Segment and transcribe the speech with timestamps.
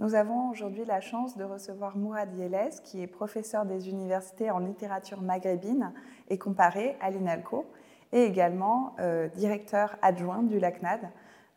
[0.00, 4.58] Nous avons aujourd'hui la chance de recevoir Mourad Yeles, qui est professeur des universités en
[4.58, 5.92] littérature maghrébine
[6.30, 7.66] et comparée à l'INALCO,
[8.12, 11.00] et également euh, directeur adjoint du LACNAD.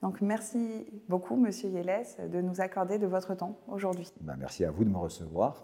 [0.02, 2.04] Donc merci beaucoup, Monsieur Yeles,
[2.34, 4.12] de nous accorder de votre temps aujourd'hui.
[4.20, 5.64] Ben, merci à vous de me recevoir.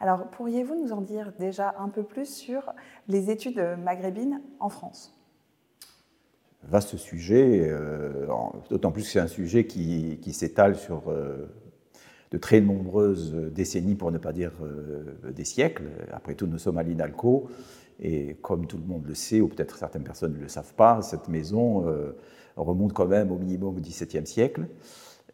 [0.00, 2.72] Alors, pourriez-vous nous en dire déjà un peu plus sur
[3.08, 5.14] les études maghrébines en France?
[6.62, 8.26] Vaste sujet, euh,
[8.70, 11.46] d'autant plus que c'est un sujet qui, s'étale sur euh,
[12.30, 15.84] de très nombreuses décennies, pour ne pas dire euh, des siècles.
[16.12, 17.48] Après tout, nous sommes à l'INALCO,
[18.00, 21.02] et comme tout le monde le sait, ou peut-être certaines personnes ne le savent pas,
[21.02, 21.84] cette maison
[22.56, 24.66] remonte quand même au minimum au XVIIe siècle.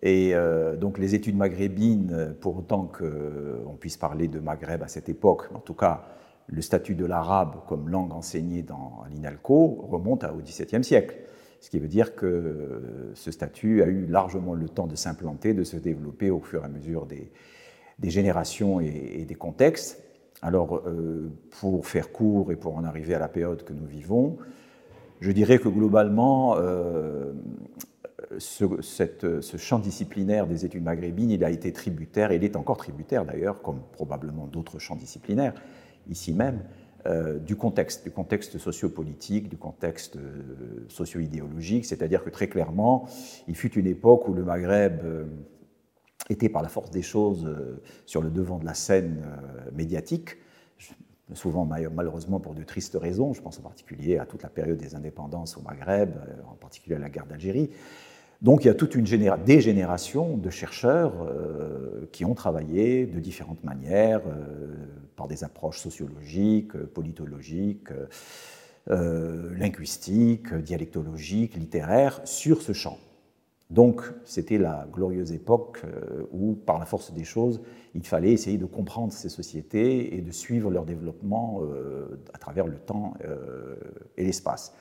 [0.03, 5.09] Et euh, donc les études maghrébines, pour autant qu'on puisse parler de Maghreb à cette
[5.09, 6.05] époque, en tout cas
[6.47, 11.17] le statut de l'arabe comme langue enseignée dans l'INALCO remonte au XVIIe siècle.
[11.65, 12.83] Ce qui veut dire que
[13.15, 16.67] ce statut a eu largement le temps de s'implanter, de se développer au fur et
[16.67, 17.31] à mesure des,
[18.11, 20.05] générations et, des contextes.
[20.43, 24.37] Alors, euh, pour faire court et pour en arriver à la période que nous vivons,
[25.23, 27.33] je dirais que globalement, euh,
[28.37, 33.25] ce, champ disciplinaire des études maghrébines, il a été tributaire, et il est encore tributaire
[33.25, 35.55] d'ailleurs, comme probablement d'autres champs disciplinaires,
[36.11, 36.61] ici même,
[37.07, 43.07] euh, du contexte, du contexte sociopolitique, du contexte euh, socio-idéologique, c'est-à-dire que très clairement,
[43.47, 45.27] il fut une époque où le Maghreb euh,
[46.31, 47.55] était par la force des choses
[48.07, 49.23] sur le devant de la scène
[49.75, 50.39] médiatique,
[51.35, 54.95] souvent malheureusement pour de tristes raisons, je pense en particulier à toute la période des
[54.95, 56.15] indépendances au Maghreb,
[56.51, 57.69] en particulier à la guerre d'Algérie,
[58.45, 59.07] donc il y a toute une
[59.47, 64.77] des générations de chercheurs euh, qui ont travaillé de différentes manières, euh,
[65.17, 67.89] par des approches sociologiques, politologiques,
[68.91, 72.99] euh, linguistiques, dialectologiques, littéraires, sur ce champ.
[73.71, 75.81] Donc c'était la glorieuse époque
[76.31, 77.63] où, par la force des choses,
[77.95, 81.63] il fallait essayer de comprendre ces sociétés et de suivre leur développement
[82.35, 83.15] à travers le temps
[84.19, 84.75] et l'espace.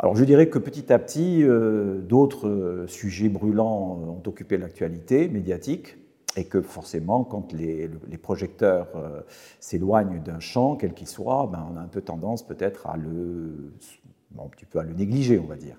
[0.00, 5.28] Alors je dirais que petit à petit, euh, d'autres euh, sujets brûlants ont occupé l'actualité
[5.28, 5.96] médiatique
[6.36, 7.88] et que forcément, quand les,
[8.22, 9.22] projecteurs euh,
[9.58, 13.72] s'éloignent d'un champ, quel qu'il soit, ben, on a un peu tendance peut-être à le,
[14.38, 15.76] à le négliger, on va dire.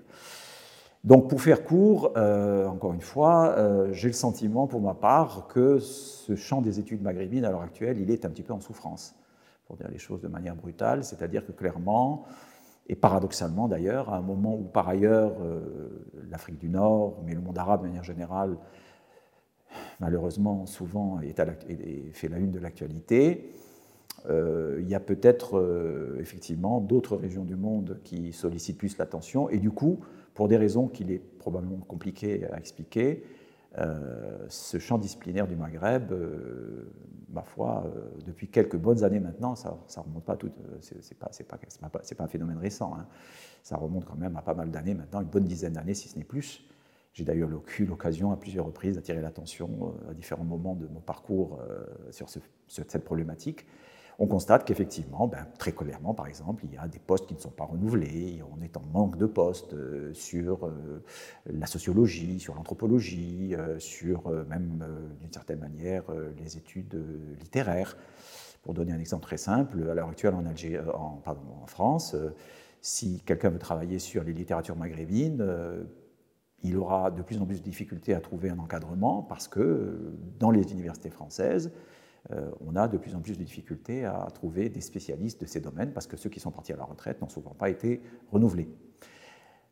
[1.02, 3.56] Donc pour faire court, encore une fois,
[3.90, 7.96] j'ai le sentiment pour ma part que ce champ des études maghrébines à l'heure actuelle,
[7.98, 9.14] il est un petit peu en souffrance,
[9.66, 12.26] pour dire les choses de manière brutale, c'est-à-dire que clairement,
[12.90, 15.60] et paradoxalement d'ailleurs, à un moment où par ailleurs euh,
[16.28, 18.56] l'Afrique du Nord, mais le monde arabe de manière générale,
[20.00, 21.40] malheureusement souvent est
[22.12, 23.52] fait la une de l'actualité,
[24.28, 29.48] euh, il y a peut-être euh, effectivement d'autres régions du monde qui sollicitent plus l'attention.
[29.50, 30.00] Et du coup,
[30.34, 33.22] pour des raisons qu'il est probablement compliqué à expliquer,
[34.48, 36.12] ce champ disciplinaire du Maghreb
[37.32, 41.18] ma foi, euh, depuis quelques bonnes années maintenant, ça ne remonte pas tout, euh, c'est
[41.18, 43.06] pas, pas, pas, un phénomène récent, hein.
[43.62, 46.18] ça remonte quand même à pas mal d'années maintenant, une bonne dizaine d'années si ce
[46.18, 46.64] n'est plus.
[47.12, 51.00] J'ai d'ailleurs eu l'occasion à plusieurs reprises d'attirer l'attention euh, à différents moments de mon
[51.00, 51.60] parcours
[52.10, 52.28] sur,
[52.68, 53.66] cette problématique
[54.22, 57.40] on constate qu'effectivement, ben, très clairement, par exemple, il y a des postes qui ne
[57.40, 61.02] sont pas renouvelés, on est en manque de postes euh, sur euh,
[61.46, 64.86] la sociologie, sur l'anthropologie, euh, sur même,
[65.18, 66.04] d'une certaine manière,
[66.38, 67.02] les études
[67.40, 67.96] littéraires.
[68.62, 72.14] Pour donner un exemple très simple, à l'heure actuelle en, en, France,
[72.82, 75.42] si quelqu'un veut travailler sur les littératures maghrébines,
[76.62, 80.50] il aura de plus en plus de difficultés à trouver un encadrement parce que dans
[80.50, 81.72] les universités françaises,
[82.60, 85.92] on a de plus en plus de difficultés à trouver des spécialistes de ces domaines
[85.92, 88.68] parce que ceux qui sont partis à la retraite n'ont souvent pas été renouvelés.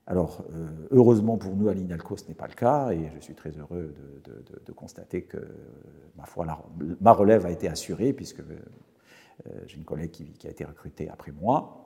[0.08, 3.34] Alors, euh, heureusement pour nous à l'INALCO, ce n'est pas le cas, et je suis
[3.34, 3.94] très heureux
[4.64, 5.36] de, constater que,
[7.00, 8.56] ma relève a été assurée, puisque euh,
[9.66, 11.84] j'ai une collègue qui, qui, a été recrutée après moi.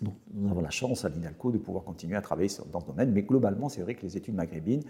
[0.00, 3.10] Donc, nous avons la chance à l'INALCO de pouvoir continuer à travailler dans ce domaine,
[3.10, 4.84] mais globalement, c'est vrai que les études maghrébines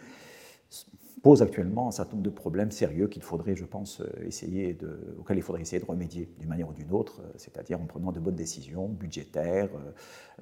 [1.22, 5.15] pose actuellement un certain nombre de problèmes sérieux qu'il faudrait, je pense, euh, essayer de,
[5.18, 8.12] auxquels il faudrait essayer de remédier d'une manière ou d'une autre, euh, c'est-à-dire en prenant
[8.12, 9.68] de bonnes décisions budgétaires,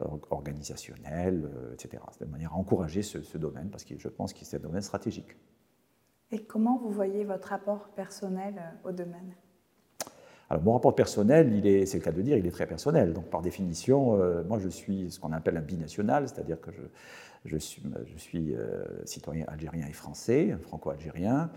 [0.01, 2.03] euh, organisationnelles, etc.
[2.21, 5.37] De manière à encourager ce, domaine, parce que je pense que c'est un domaine stratégique.
[6.31, 8.55] Et comment vous voyez votre rapport personnel
[8.85, 9.35] au domaine?
[10.51, 13.13] Alors, mon rapport personnel, c'est le cas de dire, il est très personnel.
[13.13, 16.83] Donc, par définition, moi, je suis ce qu'on appelle un binational, c'est-à-dire que je,
[17.45, 21.51] je suis, euh, citoyen algérien et français, franco-algérien.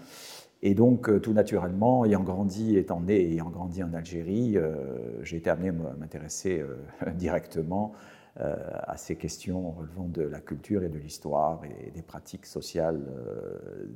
[0.64, 5.24] Et donc, euh, tout naturellement, ayant grandi, étant né et ayant grandi en Algérie, euh,
[5.24, 6.64] j'ai été amené à m'intéresser
[7.16, 7.94] directement
[8.38, 13.02] à ces questions relevant de la culture et de l'histoire et des pratiques sociales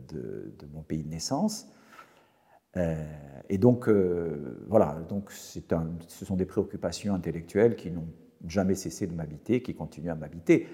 [0.10, 1.70] de, mon pays de naissance.
[2.76, 3.88] et donc,
[4.68, 8.10] voilà, donc ce sont des préoccupations intellectuelles qui n'ont
[8.46, 10.68] jamais cessé de m'habiter, qui continuent à m'habiter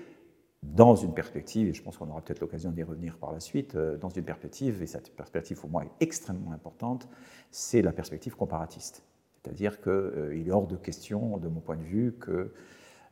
[0.64, 3.76] dans une perspective, et je pense qu'on aura peut-être l'occasion d'y revenir par la suite,
[3.76, 7.10] dans une perspective, et cette perspective pour moi est extrêmement importante,
[7.50, 9.04] c'est la perspective comparatiste.
[9.42, 12.54] C'est-à-dire qu'il est hors de question, de mon point de vue, que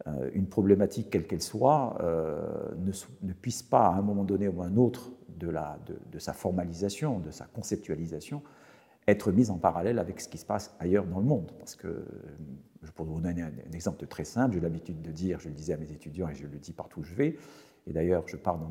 [0.08, 2.40] euh, une problématique quelle qu'elle soit euh,
[2.78, 5.52] ne, puisse pas, à un moment donné ou à un autre de,
[6.12, 8.42] de, sa formalisation, de sa conceptualisation,
[9.08, 11.52] être mise en parallèle avec ce qui se passe ailleurs dans le monde.
[11.60, 12.06] Parce que,
[12.96, 15.78] pour vous donner un, exemple très simple, j'ai l'habitude de dire, je le disais à
[15.78, 17.38] mes étudiants et je le dis partout où je vais,
[17.88, 18.70] et d'ailleurs je pars dans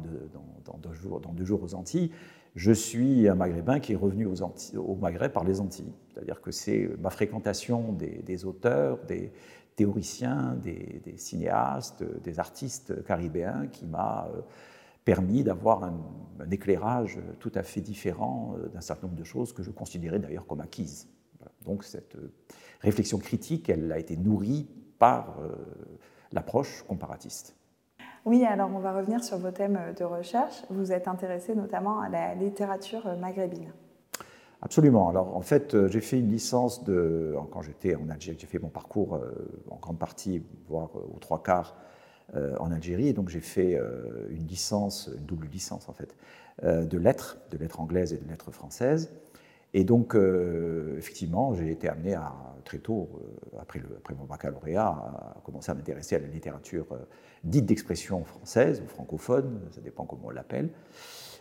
[0.78, 2.10] deux, jours, aux Antilles,
[2.54, 4.42] je suis un Maghrébin qui est revenu aux
[4.76, 5.92] au Maghreb par les Antilles.
[6.12, 9.30] C'est-à-dire que c'est ma fréquentation des, des auteurs, des,
[9.78, 14.40] théoriciens, des, cinéastes, des artistes caribéens qui m'a euh,
[15.04, 19.62] permis d'avoir un, éclairage tout à fait différent euh, d'un certain nombre de choses que
[19.62, 21.06] je considérais d'ailleurs comme acquises.
[21.64, 22.32] Donc cette euh,
[22.80, 24.68] réflexion critique, elle a été nourrie
[24.98, 25.36] par
[26.32, 27.54] l'approche comparatiste.
[28.24, 30.64] Oui, alors on va revenir sur vos thèmes de recherche.
[30.70, 33.72] Vous êtes intéressé notamment à la littérature maghrébine.
[34.60, 35.08] Absolument.
[35.08, 38.58] Alors en fait, euh, j'ai fait une licence de, quand j'étais en Algérie, j'ai fait
[38.58, 39.30] mon parcours euh,
[39.70, 41.76] en grande partie, voire euh, aux trois quarts
[42.60, 43.14] en Algérie.
[43.14, 43.80] donc j'ai fait
[44.28, 46.14] une licence, une double licence en fait,
[46.62, 49.10] de lettres, de lettres anglaises et de lettres françaises.
[49.74, 50.16] Et donc
[50.96, 52.32] effectivement, j'ai été amené à
[52.64, 53.08] très tôt,
[53.60, 56.86] après, le, après mon baccalauréat, à commencer à m'intéresser à la littérature
[57.44, 60.70] dite d'expression française ou francophone, ça dépend comment on l'appelle.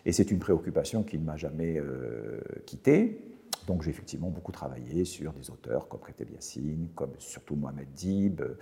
[0.06, 3.19] Et c'est une préoccupation qui ne m'a jamais euh, quitté.
[3.68, 8.39] Donc j'ai effectivement beaucoup travaillé sur des auteurs comme Kreteb Yassine, comme surtout Mohamed Dib
[8.39, 8.57] euh,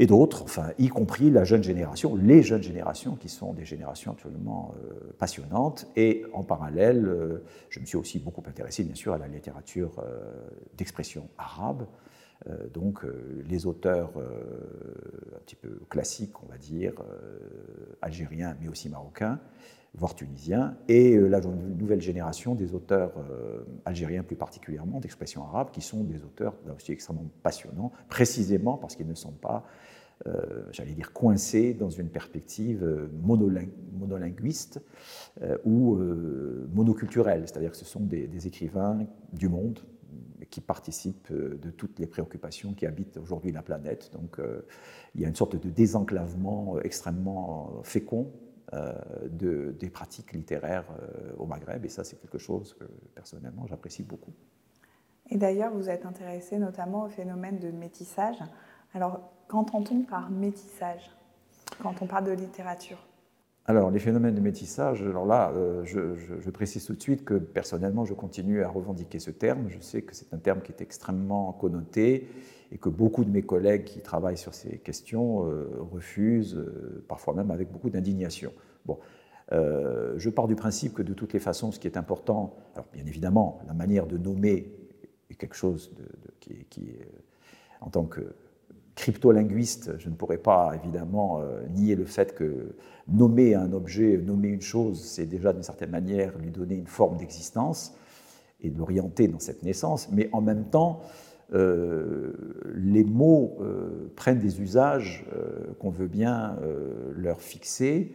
[0.00, 4.12] et d'autres, enfin, y compris la jeune génération, les jeunes générations qui sont des générations
[4.12, 5.86] absolument euh, passionnantes.
[5.94, 7.08] Et en parallèle,
[7.68, 10.02] je me suis aussi beaucoup intéressé, bien sûr, à la littérature
[10.76, 11.86] d'expression arabe.
[12.72, 13.04] donc
[13.46, 16.94] les auteurs un petit peu classiques, on va dire,
[18.00, 19.38] algériens, mais aussi marocains,
[19.94, 25.70] voire tunisien, et euh, la nouvelle génération des auteurs euh, algériens plus particulièrement, d'expression arabe,
[25.72, 29.64] qui sont des auteurs là aussi extrêmement passionnants, précisément parce qu'ils ne sont pas,
[30.26, 34.80] euh, j'allais dire, coincés dans une perspective monolinguiste
[35.64, 35.96] ou
[36.74, 39.80] monoculturelle, c'est-à-dire que ce sont des, écrivains du monde
[40.50, 44.10] qui participent de toutes les préoccupations qui habitent aujourd'hui la planète.
[44.12, 44.38] Donc
[45.14, 48.30] il y a une sorte de désenclavement extrêmement fécond
[48.72, 48.92] euh,
[49.28, 52.84] de, des pratiques littéraires euh, au Maghreb, et ça c'est quelque chose que
[53.16, 54.30] personnellement j'apprécie beaucoup.
[55.28, 58.36] Et d'ailleurs, vous êtes intéressé notamment au phénomène de métissage.
[58.92, 61.10] Alors, qu'entend-on par métissage?
[61.80, 62.98] Quand on parle de littérature?
[63.66, 68.04] Alors, les phénomènes de métissage, alors là, euh, je, précise tout de suite que personnellement,
[68.04, 69.68] je continue à revendiquer ce terme.
[69.68, 72.26] Je sais que c'est un terme qui est extrêmement connoté
[72.72, 77.34] et que beaucoup de mes collègues qui travaillent sur ces questions euh, refusent, euh, parfois
[77.34, 78.52] même avec beaucoup d'indignation.
[78.86, 78.98] Bon,
[79.52, 83.04] je pars du principe que de toutes les façons, ce qui est important, alors bien
[83.04, 84.72] évidemment, la manière de nommer
[85.28, 85.92] est quelque chose
[86.38, 86.94] qui, qui,
[87.80, 88.32] en tant que
[89.00, 91.40] cryptolinguiste, je ne pourrais pas évidemment
[91.74, 92.74] nier le fait que
[93.08, 97.16] nommer un objet, nommer une chose, c'est déjà d'une certaine manière lui donner une forme
[97.16, 97.94] d'existence
[98.62, 101.00] et de l'orienter dans cette naissance, mais en même temps,
[101.54, 102.32] euh,
[102.76, 106.58] les mots euh, prennent des usages euh, qu'on veut bien
[107.16, 108.12] leur fixer.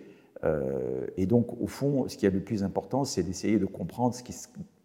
[1.17, 4.21] et donc, au fond, ce qui est le plus important, c'est d'essayer de comprendre ce
[4.21, 4.36] qui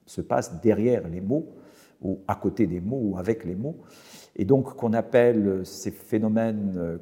[0.06, 1.46] se passe derrière les mots,
[2.00, 3.76] ou à côté des mots, ou avec les mots.
[4.36, 6.98] Et donc, qu'on appelle ces phénomènes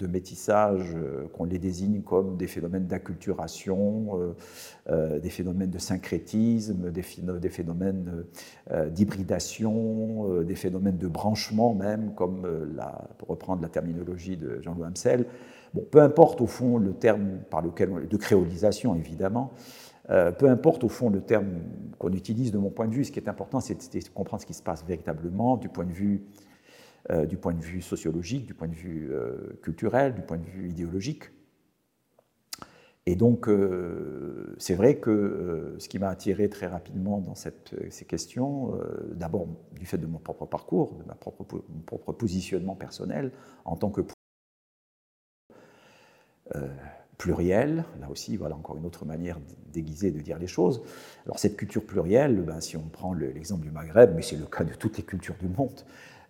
[0.00, 4.34] de métissage, euh, qu'on les désigne comme des phénomènes d'acculturation, euh,
[4.88, 8.24] euh, des phénomènes de syncrétisme, des, phénomènes
[8.88, 12.46] d'hybridation, des phénomènes de branchement même, comme
[13.18, 15.26] pour reprendre la terminologie de Jean-Louis Hamsel.
[15.74, 19.52] Bon, peu importe au fond le terme par lequel de créolisation évidemment,
[20.08, 21.46] peu importe au fond le terme
[21.98, 24.46] qu'on utilise de mon point de vue, ce qui est important, c'est de comprendre ce
[24.46, 26.24] qui se passe véritablement du point de vue
[27.08, 30.44] euh, du point de vue sociologique, du point de vue euh, culturel, du point de
[30.44, 31.30] vue idéologique.
[33.06, 38.04] Et donc, euh, c'est vrai que ce qui m'a attiré très rapidement dans cette, ces
[38.04, 38.78] questions,
[39.12, 41.16] d'abord du fait de mon propre parcours, de ma
[41.70, 43.32] mon propre positionnement personnel
[43.64, 44.02] en tant que
[47.20, 47.84] plurielle.
[48.00, 49.38] Là aussi, voilà encore une autre manière
[49.72, 50.82] déguisée de dire les choses.
[51.26, 54.64] Alors cette culture plurielle, ben, si on prend l'exemple du Maghreb, mais c'est le cas
[54.64, 55.84] de toutes les cultures du monde,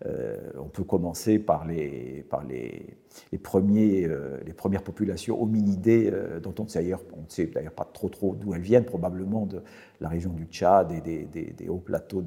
[0.07, 2.97] euh, on peut commencer par les, par les,
[3.31, 8.09] les, premiers, euh, les premières populations hominidées euh, dont on ne sait d'ailleurs pas trop,
[8.09, 9.61] trop d'où elles viennent, probablement de
[9.99, 12.23] la région du Tchad et des, des, hauts plateaux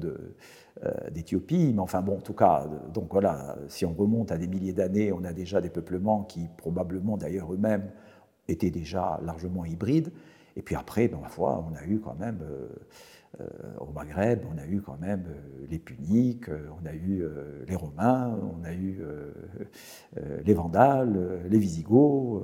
[1.11, 1.73] d'Éthiopie.
[1.73, 5.11] Mais enfin bon, en tout cas, donc voilà, si on remonte à des milliers d'années,
[5.11, 7.91] on a déjà des peuplements qui probablement d'ailleurs eux-mêmes
[8.47, 10.13] étaient déjà largement hybrides.
[10.55, 12.39] Et puis après, ben, ma foi, on a eu quand même
[13.79, 17.25] au Maghreb, on a eu quand même euh, les Puniques, euh, on a eu
[17.67, 19.01] les Romains, on a eu
[20.43, 22.43] les Vandales, les Visigoths,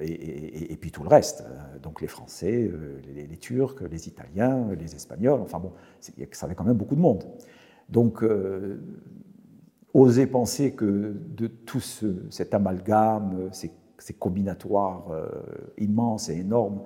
[0.00, 1.44] et, puis tout le reste.
[1.82, 2.70] Donc les Français,
[3.14, 7.24] les, Turcs, les Italiens, les Espagnols, enfin bon, ça avait quand même beaucoup de monde.
[7.88, 8.24] Donc,
[9.94, 11.80] oser penser que de tout
[12.30, 15.06] cet amalgame, ces combinatoires
[15.78, 16.82] immenses et énormes,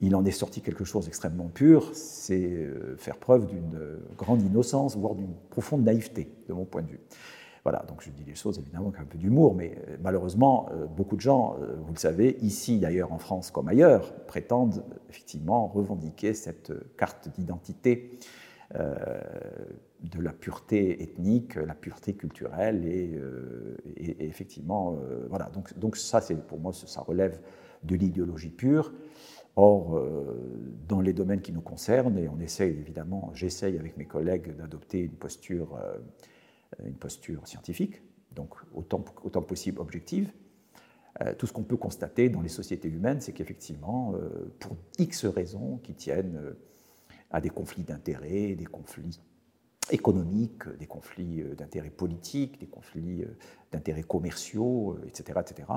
[0.00, 4.96] il en est sorti quelque chose d'extrêmement pur, c'est euh, faire preuve d'une grande innocence,
[4.96, 7.00] voire d'une profonde naïveté, de mon point de vue.
[7.62, 10.86] Voilà, donc je dis les choses évidemment avec un peu d'humour, mais euh, malheureusement, euh,
[10.86, 16.34] beaucoup de gens, vous le savez, ici d'ailleurs en France comme ailleurs, prétendent effectivement revendiquer
[16.34, 18.18] cette carte d'identité
[18.74, 23.16] de la pureté ethnique, la pureté culturelle, et,
[24.18, 24.98] effectivement,
[25.30, 27.40] voilà, donc, donc ça, pour moi, ça relève
[27.84, 28.92] de l'idéologie pure.
[29.58, 34.04] Or, euh, dans les domaines qui nous concernent, et on essaye évidemment, j'essaye avec mes
[34.04, 35.96] collègues d'adopter une posture, euh,
[36.84, 40.30] une posture scientifique, donc autant, autant possible objective,
[41.22, 44.12] euh, tout ce qu'on peut constater dans les sociétés humaines, c'est qu'effectivement,
[44.60, 46.38] pour X raisons qui tiennent
[47.30, 49.18] à des conflits d'intérêts, des conflits
[49.90, 53.24] économiques, des conflits d'intérêts politiques, des conflits
[53.72, 55.68] d'intérêts commerciaux, etc., etc.,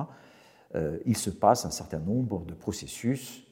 [1.05, 3.48] il se passe un certain nombre de processus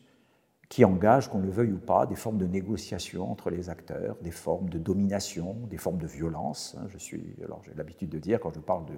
[0.70, 4.32] qui engage, qu'on le veuille ou pas, des formes de négociation entre les acteurs, des
[4.32, 6.76] formes de domination, des formes de violence.
[6.78, 8.94] Hein, je suis, alors j'ai l'habitude de dire quand je parle de,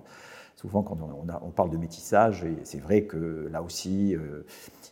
[0.56, 4.46] souvent quand on, on parle de métissage, et c'est vrai que là aussi euh,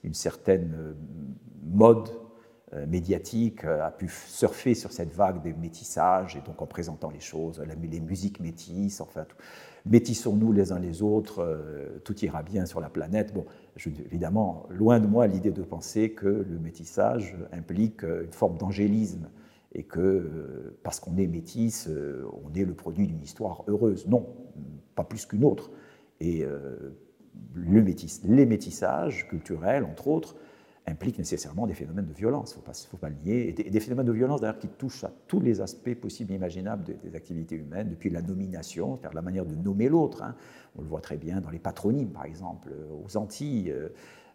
[0.03, 0.93] une certaine euh,
[1.63, 2.09] mode
[2.73, 7.21] euh, médiatique a pu surfer sur cette vague des métissages et donc en présentant les
[7.21, 9.37] choses, les musiques métisses, enfin tout,
[9.89, 13.33] métissons-nous les uns les autres, euh, tout ira bien sur la planète.
[13.33, 13.45] Bon,
[13.85, 19.29] évidemment, loin de moi l'idée de penser que le métissage implique euh, une forme d'angélisme
[19.73, 21.89] et que euh, parce qu'on est métisse,
[22.45, 24.07] on est le produit d'une histoire heureuse.
[24.07, 24.27] Non,
[24.95, 25.71] pas plus qu'une autre.
[26.19, 26.43] Et
[27.53, 27.85] le
[28.25, 30.35] les métissages culturels, entre autres,
[30.87, 34.05] implique nécessairement des phénomènes de violence, il ne faut, pas le nier, et des, phénomènes
[34.05, 37.89] de violence d'ailleurs qui touchent à tous les aspects possibles et imaginables des, activités humaines,
[37.89, 40.23] depuis la nomination, c'est-à-dire la manière de nommer l'autre.
[40.23, 40.35] Hein.
[40.77, 43.89] On le voit très bien dans les patronymes, par exemple, euh, aux Antilles, euh,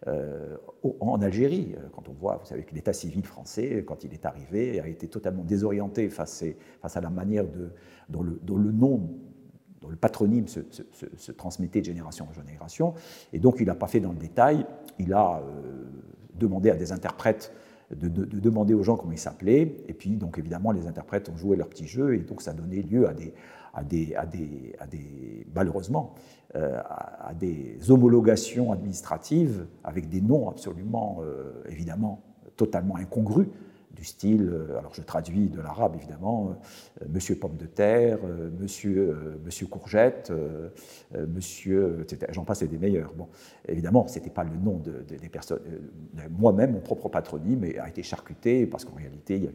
[0.07, 0.57] euh,
[0.99, 4.81] en Algérie, quand on voit, vous savez que l'état civil français, quand il est arrivé,
[4.81, 6.43] a été totalement désorienté face,
[6.83, 7.45] à, la manière
[8.09, 9.09] dont, le, nom
[9.79, 12.95] dont le patronyme se, transmettait de génération en génération.
[13.31, 14.65] Et donc, il n'a pas fait dans le détail,
[14.99, 15.41] il a
[16.35, 17.53] demander à des interprètes
[17.95, 19.75] de, demander aux gens comment ils s'appelaient.
[19.87, 22.81] Et puis, donc, évidemment, les interprètes ont joué leur petit jeu, et donc ça donnait
[22.81, 23.13] lieu à
[23.83, 24.15] des,
[25.53, 26.15] malheureusement,
[26.55, 32.21] euh, à, des homologations administratives avec des noms absolument, euh, évidemment,
[32.55, 33.47] totalement incongrus
[33.93, 36.55] du style, euh, alors je traduis de l'arabe évidemment,
[37.01, 40.31] euh, Monsieur Pomme de Terre, euh, Monsieur, monsieur Courgette,
[41.13, 42.05] Monsieur.
[42.29, 43.13] J'en passe, des meilleurs.
[43.13, 43.27] Bon,
[43.67, 45.59] évidemment, ce n'était pas le nom de, des personnes.
[46.31, 49.49] Moi-même, mon propre patronyme a été charcuté parce qu'en réalité,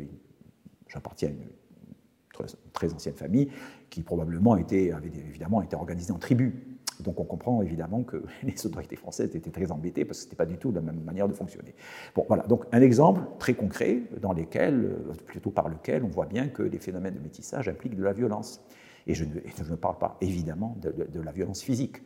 [0.88, 3.48] j'appartiens à une très, ancienne famille
[3.90, 6.52] qui probablement était, avait évidemment été organisée en tribus.
[7.02, 10.36] Donc on comprend évidemment que les autorités françaises étaient très embêtées parce que ce n'était
[10.36, 11.74] pas du tout la même manière de fonctionner.
[12.14, 16.26] Bon, voilà, donc un exemple très concret dans lequel, euh, plutôt par lequel on voit
[16.26, 18.60] bien que les phénomènes de métissage impliquent de la violence.
[19.06, 22.02] Et je ne, parle pas évidemment de, la violence physique,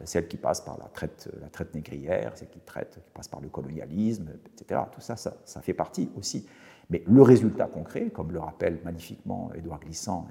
[0.00, 3.28] euh, celle qui passe par la traite, la traite négrière, celle qui, traite, qui passe
[3.28, 4.80] par le colonialisme, etc.
[4.90, 6.46] Tout ça, ça, fait partie aussi.
[6.88, 10.28] Mais le résultat concret, comme le rappelle magnifiquement Édouard Glissant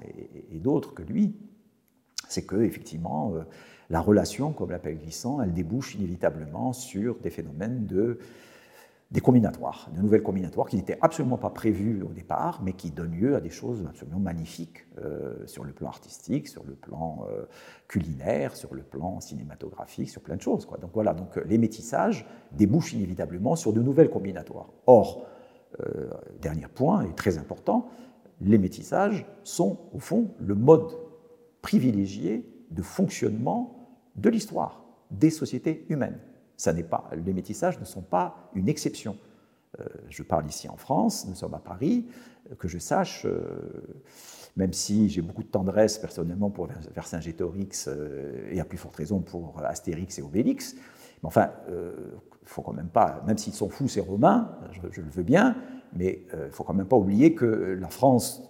[0.50, 1.36] et, d'autres que lui,
[2.28, 3.44] c'est que effectivement, euh,
[3.90, 8.18] la relation, comme l'appelle Glissant, elle débouche inévitablement sur des phénomènes de
[9.12, 13.14] des combinatoires, de nouvelles combinatoires qui n'étaient absolument pas prévues au départ, mais qui donnent
[13.14, 17.44] lieu à des choses absolument magnifiques euh, sur le plan artistique, sur le plan euh,
[17.86, 20.66] culinaire, sur le plan cinématographique, sur plein de choses.
[20.80, 24.72] Donc voilà, donc les métissages débouchent inévitablement sur de nouvelles combinatoires.
[24.86, 25.24] Or,
[26.40, 27.88] dernier point et très important,
[28.40, 30.90] les métissages sont au fond le mode
[31.60, 33.75] privilégié de fonctionnement
[34.16, 34.82] de l'histoire.
[35.10, 36.18] des sociétés humaines.
[36.56, 39.16] Ça n'est pas, les métissages ne sont pas une exception.
[39.80, 42.06] Euh, je parle ici en France, nous sommes à Paris,
[42.50, 43.40] euh, que je sache, euh,
[44.56, 47.88] même si j'ai beaucoup de tendresse personnellement pour Vercingétorix
[48.50, 51.50] et à plus forte raison pour Astérix et Obélix, mais enfin,
[52.44, 55.56] faut quand même pas, même s'ils sont fous ces Romains, je, le veux bien,
[55.92, 58.42] mais il faut quand même pas oublier que la France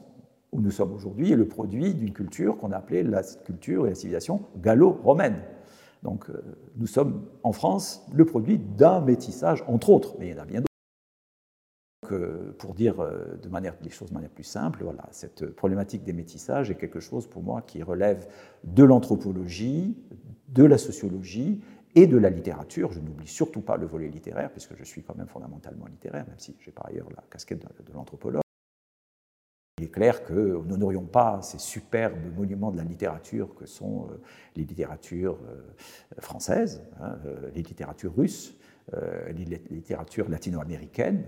[0.52, 3.90] où nous sommes aujourd'hui est le produit d'une culture qu'on a appelée la culture et
[3.90, 5.42] la civilisation gallo-romaine.
[6.06, 6.30] Donc
[6.76, 10.44] nous sommes en France le produit d'un métissage, entre autres, mais il y en a
[10.44, 10.66] bien d'autres
[12.58, 16.12] pour dire euh, de manière, les choses de manière plus simple, voilà, cette problématique des
[16.12, 18.28] métissages est quelque chose pour moi qui relève
[18.62, 19.96] de l'anthropologie,
[20.48, 21.60] de la sociologie
[21.96, 22.92] et de la littérature.
[22.92, 26.38] Je n'oublie surtout pas le volet littéraire, puisque je suis quand même fondamentalement littéraire, même
[26.38, 28.42] si j'ai par ailleurs la casquette de, l'anthropologue.
[29.78, 34.08] Il est clair que nous n'aurions pas ces superbes monuments de la littérature que sont
[34.10, 34.22] euh,
[34.54, 35.60] les littératures euh,
[36.18, 37.18] françaises, hein,
[37.54, 38.56] les littératures russes,
[38.92, 41.24] les littératures latino-américaines,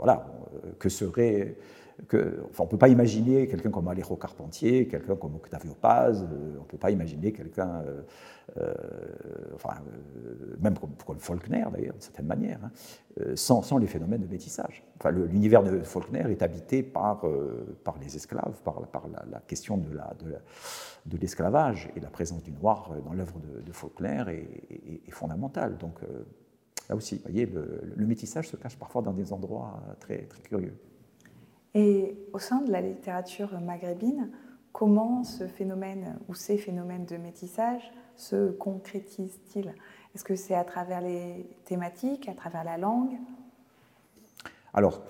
[0.00, 1.56] voilà, euh, que serait.
[2.00, 6.56] Enfin, on ne peut pas imaginer quelqu'un comme Alejo Carpentier, quelqu'un comme Octavio Paz, euh,
[6.56, 7.84] on ne peut pas imaginer quelqu'un,
[8.56, 8.72] euh,
[9.54, 9.74] enfin,
[10.58, 12.70] même comme, Faulkner d'ailleurs, d'une certaine manière, hein,
[13.34, 14.82] sans, les phénomènes de métissage.
[14.98, 17.26] Enfin, l'univers de Faulkner est habité par,
[17.84, 18.80] par les esclaves, par,
[19.30, 20.14] la, question de, la,
[21.04, 25.76] de, l'esclavage, et la présence du noir dans l'œuvre de, Faulkner est, est, fondamentale.
[25.76, 26.00] Donc,
[26.90, 30.74] Là aussi, vous voyez, le, métissage se cache parfois dans des endroits très, très curieux.
[31.72, 34.28] Et au sein de la littérature maghrébine,
[34.72, 39.72] comment ce phénomène ou ces phénomènes de métissage se concrétisent-ils?
[40.16, 43.16] Est-ce que c'est à travers les thématiques, à travers la langue?
[44.74, 45.00] Alors,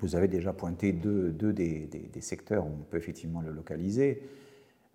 [0.00, 4.22] vous avez déjà pointé deux, des, des, secteurs où on peut effectivement le localiser.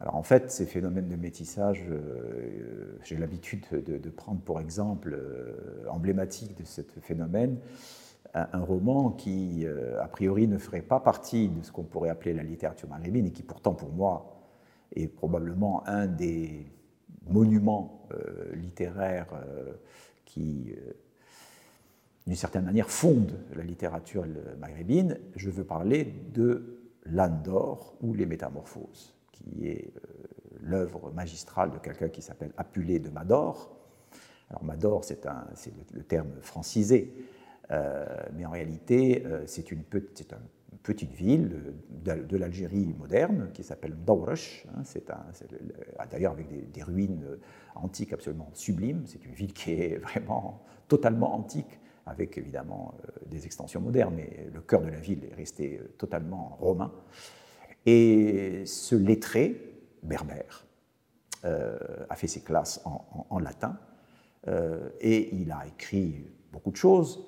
[0.01, 5.87] Alors en fait, ces phénomènes de métissage, euh, j'ai l'habitude de, prendre pour exemple euh,
[5.89, 7.59] emblématique de ce phénomène
[8.33, 12.33] un, roman qui, euh, a priori, ne ferait pas partie de ce qu'on pourrait appeler
[12.33, 14.41] la littérature maghrébine et qui pourtant, pour moi,
[14.93, 16.67] est probablement un des
[17.29, 18.07] monuments
[18.53, 19.33] littéraires
[20.25, 20.75] qui,
[22.27, 24.25] d'une certaine manière, fondent la littérature
[24.59, 25.17] maghrébine.
[25.35, 29.99] Je veux parler de L'Andor ou Les Métamorphoses qui est euh,
[30.61, 33.75] l'œuvre magistrale de quelqu'un qui s'appelle Apulé de Mador.
[34.49, 35.25] Alors Mador, c'est
[35.93, 37.13] le, terme francisé,
[37.71, 43.95] euh, mais en réalité, euh, c'est une, une, petite ville de, l'Algérie moderne qui s'appelle
[43.95, 44.67] Mdawrash.
[44.69, 45.11] Hein, c'est
[46.11, 47.39] d'ailleurs avec des, ruines
[47.73, 49.03] antiques absolument sublimes.
[49.07, 52.93] C'est une ville qui est vraiment totalement antique, avec évidemment
[53.25, 56.91] des extensions modernes, mais le cœur de la ville est resté totalement romain.
[57.85, 60.65] Et ce lettré, berbère,
[61.45, 61.77] euh,
[62.09, 63.77] a fait ses classes en, latin,
[64.47, 67.23] euh, et il a écrit beaucoup de choses,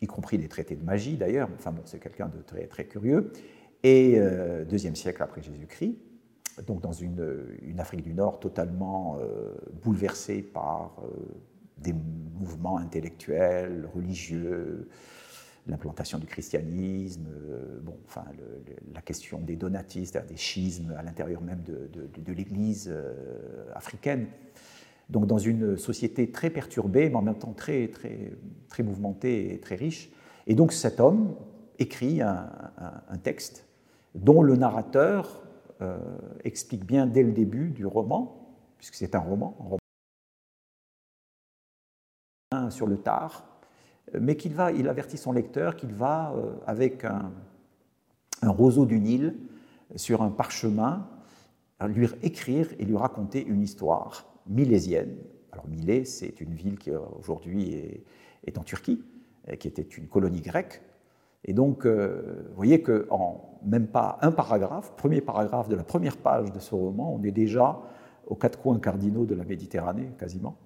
[0.00, 3.32] y compris des traités de magie d'ailleurs, enfin bon, c'est quelqu'un de très, curieux,
[3.82, 5.96] et euh, deuxième siècle après Jésus-Christ,
[6.66, 9.18] donc dans une, une, Afrique du Nord totalement
[9.82, 11.02] bouleversée par
[11.78, 14.88] des mouvements intellectuels, religieux,
[15.66, 18.24] l'implantation du christianisme, euh, bon, enfin,
[18.94, 24.26] la question des donatistes, des schismes à l'intérieur même de, l'Église euh, africaine.
[25.08, 28.32] Donc dans une société très perturbée, mais en même temps très, très,
[28.68, 30.10] très mouvementée et très riche.
[30.46, 31.34] Et donc cet homme
[31.78, 32.48] écrit un,
[33.22, 33.66] texte
[34.14, 35.42] dont le narrateur
[35.82, 35.98] euh,
[36.44, 39.64] explique bien dès le début du roman, puisque c'est un roman, un
[42.60, 43.49] roman sur le tard,
[44.18, 47.32] mais qu'il va, il avertit son lecteur qu'il va, euh, avec un,
[48.42, 49.36] roseau du Nil,
[49.96, 51.06] sur un parchemin,
[51.88, 55.16] lui écrire et lui raconter une histoire milésienne.
[55.52, 58.04] Alors Milé, c'est une ville qui aujourd'hui
[58.46, 59.02] est, en Turquie,
[59.58, 60.80] qui était une colonie grecque.
[61.44, 66.16] Et donc, euh, vous voyez qu'en même pas un paragraphe, premier paragraphe de la première
[66.16, 67.80] page de ce roman, on est déjà
[68.26, 70.56] aux quatre coins cardinaux de la Méditerranée, quasiment.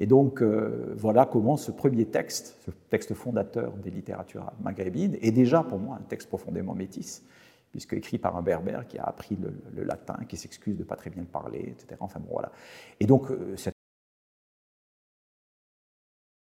[0.00, 5.32] Et donc, euh, voilà comment ce premier texte, ce texte fondateur des littératures maghrébines, est
[5.32, 7.24] déjà pour moi un texte profondément métis,
[7.72, 10.94] puisque écrit par un berbère qui a appris le, latin, qui s'excuse de ne pas
[10.94, 11.96] très bien le parler, etc.
[11.98, 12.52] Enfin bon, voilà.
[13.00, 13.74] Et donc, euh, cette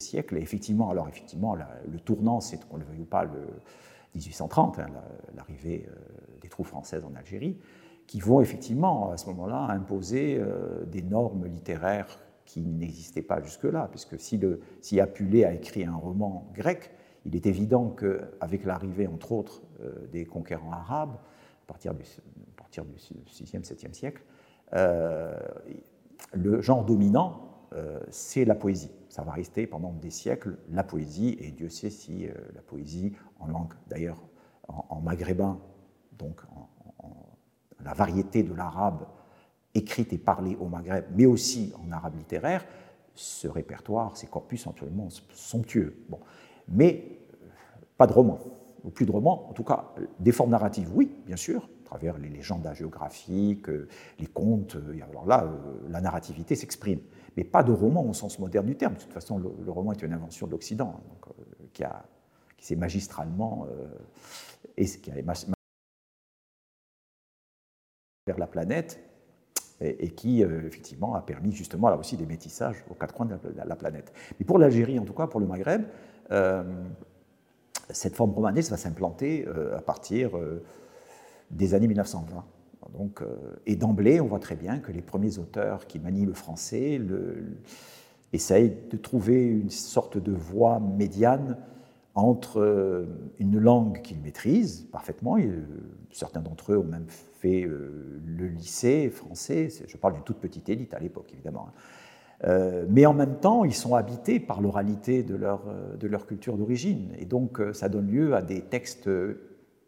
[0.01, 3.45] siècle, effectivement, alors effectivement, le tournant, c'est qu'on le veuille ou pas, le
[4.15, 4.87] 1830, hein,
[5.35, 5.95] l'arrivée euh,
[6.41, 7.59] des troupes françaises en Algérie,
[8.07, 10.41] qui vont effectivement, à ce moment-là, imposer
[10.87, 15.95] des normes littéraires qui n'existait pas jusque-là, puisque si, le, si Apulé a écrit un
[15.95, 16.91] roman grec,
[17.25, 22.03] il est évident qu'avec l'arrivée, entre autres, euh, des conquérants arabes, à partir du,
[22.57, 24.21] partir du 6e, 7e siècle,
[24.73, 25.33] euh,
[26.33, 27.49] le genre dominant
[28.11, 28.91] c'est la poésie.
[29.09, 33.47] Ça va rester pendant des siècles la poésie, et Dieu sait si la poésie, en
[33.47, 34.21] langue d'ailleurs
[34.67, 35.59] en, maghrébin,
[36.19, 36.41] donc
[37.83, 39.05] la variété de l'arabe
[39.75, 42.65] écrite et parlée au Maghreb, mais aussi en arabe littéraire,
[43.15, 46.03] ce répertoire, ces corpus absolument somptueux.
[46.09, 46.19] Bon.
[46.67, 47.47] Mais euh,
[47.97, 48.39] pas de romans,
[48.83, 52.17] ou plus de romans, en tout cas des formes narratives, oui, bien sûr, à travers
[52.17, 53.87] les légendes géographiques, euh,
[54.19, 55.51] les contes, euh, alors là,
[55.89, 56.99] la narrativité s'exprime,
[57.37, 58.95] mais pas de romans au sens moderne du terme.
[58.95, 60.99] De toute façon, le, roman est une invention de l'Occident,
[61.73, 61.83] qui,
[62.57, 63.67] qui s'est magistralement
[64.77, 65.15] et qui a
[68.25, 69.12] vers la planète
[69.83, 73.37] et, qui, euh, effectivement, a permis justement là aussi des métissages aux quatre coins de
[73.55, 74.13] la, planète.
[74.39, 75.83] Mais pour l'Algérie, en tout cas pour le Maghreb,
[76.31, 76.63] euh,
[77.89, 80.31] cette forme romanesque va s'implanter euh, à partir
[81.51, 82.45] des années 1920.
[82.97, 83.21] Donc,
[83.65, 87.01] et d'emblée, on voit très bien que les premiers auteurs qui manient le français
[88.33, 91.57] essayent de trouver une sorte de voie médiane
[92.13, 93.07] entre
[93.39, 95.49] une langue qu'ils maîtrisent parfaitement, et
[96.11, 97.07] certains d'entre eux ont même
[97.45, 101.73] euh, le lycée français, je parle d'une toute petite élite à l'époque évidemment, hein.
[102.45, 106.25] euh, mais en même temps ils sont habités par l'oralité de leur, euh, de leur
[106.25, 109.09] culture d'origine, et donc ça donne lieu à des textes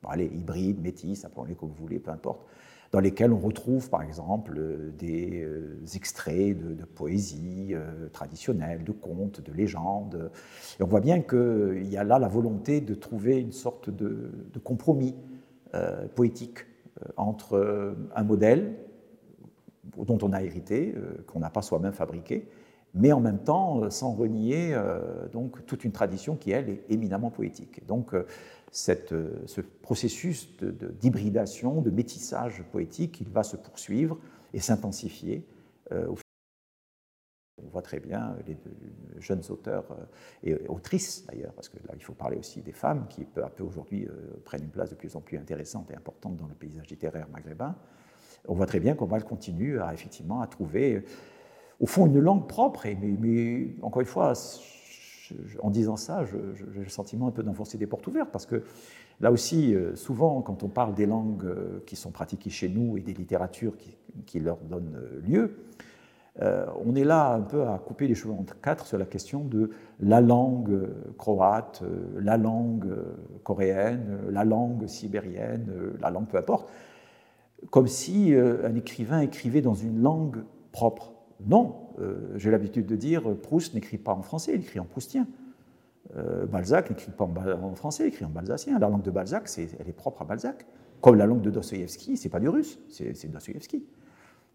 [0.07, 2.45] allez, hybrides, métis, appelons-les comme vous voulez, peu importe,
[2.91, 4.61] dans lesquels on retrouve par exemple
[4.97, 5.45] des
[5.95, 7.73] extraits de, poésie
[8.13, 10.31] traditionnelle, de contes, de légendes.
[10.79, 14.31] Et on voit bien qu'il y a là la volonté de trouver une sorte de,
[14.63, 15.15] compromis
[16.13, 16.59] poétique
[17.17, 18.75] entre euh, un modèle
[19.97, 22.47] dont on a hérité, euh, qu'on n'a pas soi-même fabriqué,
[22.93, 24.73] mais en même temps sans renier
[25.33, 27.85] donc, toute une tradition qui, elle, est éminemment poétique.
[27.87, 28.15] donc,
[28.71, 30.49] ce processus
[31.01, 34.17] d'hybridation, de, de, métissage poétique, il va se poursuivre
[34.53, 35.45] et s'intensifier
[35.91, 36.15] au
[37.63, 38.57] on voit très bien les
[39.19, 39.85] jeunes auteurs
[40.43, 43.49] et autrices d'ailleurs, parce que là il faut parler aussi des femmes qui peu à
[43.49, 46.53] peu aujourd'hui euh, prennent une place de plus en plus intéressante et importante dans le
[46.53, 47.75] paysage littéraire maghrébin.
[48.47, 51.03] On voit très bien qu'on va continue à effectivement à trouver
[51.79, 54.33] au fond une langue propre, et, mais, encore une fois,
[55.61, 58.63] en disant ça, j'ai le sentiment un peu d'enfoncer des portes ouvertes, parce que
[59.19, 62.97] là aussi, euh, souvent, quand on parle des langues euh, qui sont pratiquées chez nous
[62.97, 63.75] et des littératures
[64.25, 65.57] qui leur donnent lieu,
[66.41, 69.45] euh, on est là un peu à couper les cheveux en quatre sur la question
[69.45, 69.71] de
[70.01, 72.93] la langue euh, croate, euh, la langue
[73.43, 75.71] coréenne, la langue sibérienne,
[76.01, 76.69] la langue peu importe,
[77.69, 81.13] comme si un écrivain écrivait dans une langue propre.
[81.47, 81.89] Non,
[82.35, 85.27] j'ai l'habitude de dire, Proust n'écrit pas en français, il écrit en proustien.
[86.51, 88.77] Balzac n'écrit pas en français, il écrit en balsacien.
[88.79, 90.65] La langue de Balzac, elle est propre à Balzac.
[91.01, 93.83] Comme la langue de Dostoïevski, c'est pas du russe, c'est Dostoïevski.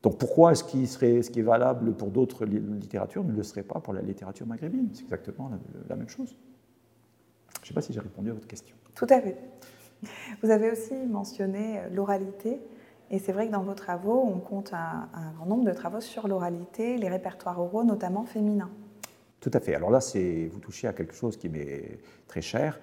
[0.03, 3.63] Donc pourquoi est-ce qui, serait, ce qui est valable pour d'autres littératures ne le serait
[3.63, 4.89] pas pour la littérature maghrébine?
[4.95, 5.51] C'est exactement
[5.89, 6.35] la, même chose.
[7.57, 8.75] Je ne sais pas si j'ai répondu à votre question.
[8.95, 9.37] Tout à fait.
[10.43, 12.61] Vous avez aussi mentionné l'oralité,
[13.11, 16.29] et c'est vrai que dans vos travaux, on compte un, grand nombre de travaux sur
[16.29, 18.71] l'oralité, les répertoires oraux, notamment féminins.
[19.41, 19.75] Tout à fait.
[19.75, 19.99] Alors là,
[20.51, 22.81] vous touchez à quelque chose qui m'est très cher,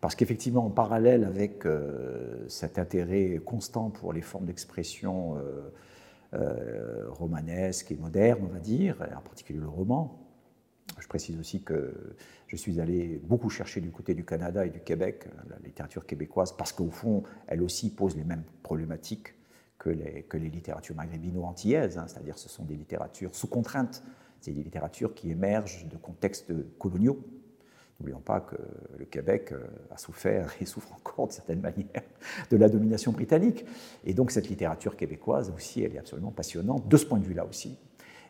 [0.00, 5.72] parce qu'effectivement, en parallèle avec euh, cet intérêt constant pour les formes d'expression euh,
[6.34, 10.18] euh, romanesque et moderne, on va dire, en particulier le roman.
[10.98, 12.14] Je précise aussi que
[12.46, 16.52] je suis allé beaucoup chercher du côté du Canada et du Québec, la littérature québécoise,
[16.52, 19.34] parce qu'au fond, elle aussi pose les mêmes problématiques
[19.78, 22.06] que les, que les littératures maghrébino-antillaises, hein.
[22.06, 24.02] c'est-à-dire ce sont des littératures sous contrainte,
[24.40, 27.24] c'est des littératures qui émergent de contextes coloniaux,
[28.00, 28.56] N'oublions pas que
[28.98, 32.02] le Québec euh, a souffert et souffre encore de certaine manière
[32.50, 33.64] de la domination britannique.
[34.04, 37.46] Et donc cette littérature québécoise aussi, elle est absolument passionnante de ce point de vue-là
[37.46, 37.76] aussi.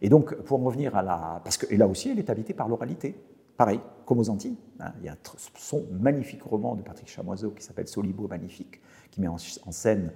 [0.02, 1.40] Et donc pour en revenir à la...
[1.44, 3.14] Parce que et là aussi, elle est habitée par l'oralité.
[3.56, 4.56] Pareil, comme aux Antilles.
[4.80, 4.92] Hein.
[5.00, 5.16] il y a
[5.56, 10.10] son magnifique roman de Patrick Chamoiseau qui s'appelle Solibo Magnifique, qui met en, scène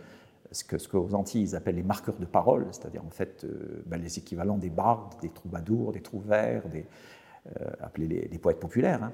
[0.50, 4.18] ce que, Antilles ils appellent les marqueurs de parole, c'est-à-dire en fait euh, ben, les
[4.18, 6.86] équivalents des bardes, des troubadours, des trouvères, des,
[7.80, 9.02] appelés les, poètes populaires.
[9.02, 9.12] Hein.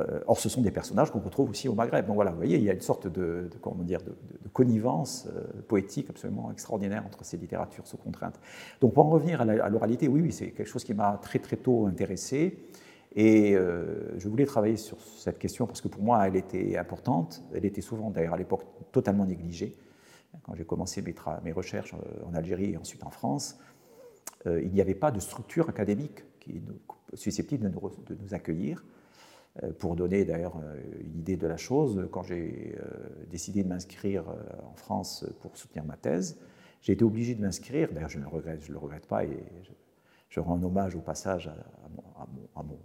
[0.00, 2.06] Euh, or, ce sont des personnages qu'on retrouve aussi au Maghreb.
[2.06, 4.14] Donc voilà, vous voyez, il y a une sorte de, comment dire, de,
[4.52, 8.40] connivence euh, poétique absolument extraordinaire entre ces littératures sous contrainte.
[8.80, 11.56] Donc pour en revenir à l'oralité, oui, oui, c'est quelque chose qui m'a très très
[11.56, 12.58] tôt intéressé.
[13.14, 17.42] Et je voulais travailler sur cette question parce que pour moi, elle était importante.
[17.54, 19.76] Elle était souvent, d'ailleurs, à l'époque, totalement négligée.
[20.42, 21.94] Quand j'ai commencé mes, mes, recherches
[22.26, 23.58] en Algérie et ensuite en France,
[24.46, 26.60] il n'y avait pas de structure académique qui
[27.14, 28.84] susceptible de nous, accueillir.
[29.62, 33.68] Euh, pour donner d'ailleurs euh, une idée de la chose, quand j'ai euh, décidé de
[33.68, 34.24] m'inscrire
[34.62, 36.38] en France pour soutenir ma thèse,
[36.80, 39.44] j'ai été obligé de m'inscrire, d'ailleurs je ne le regrette, pas et
[40.28, 41.50] Je rends hommage au passage
[42.54, 42.78] à, mon,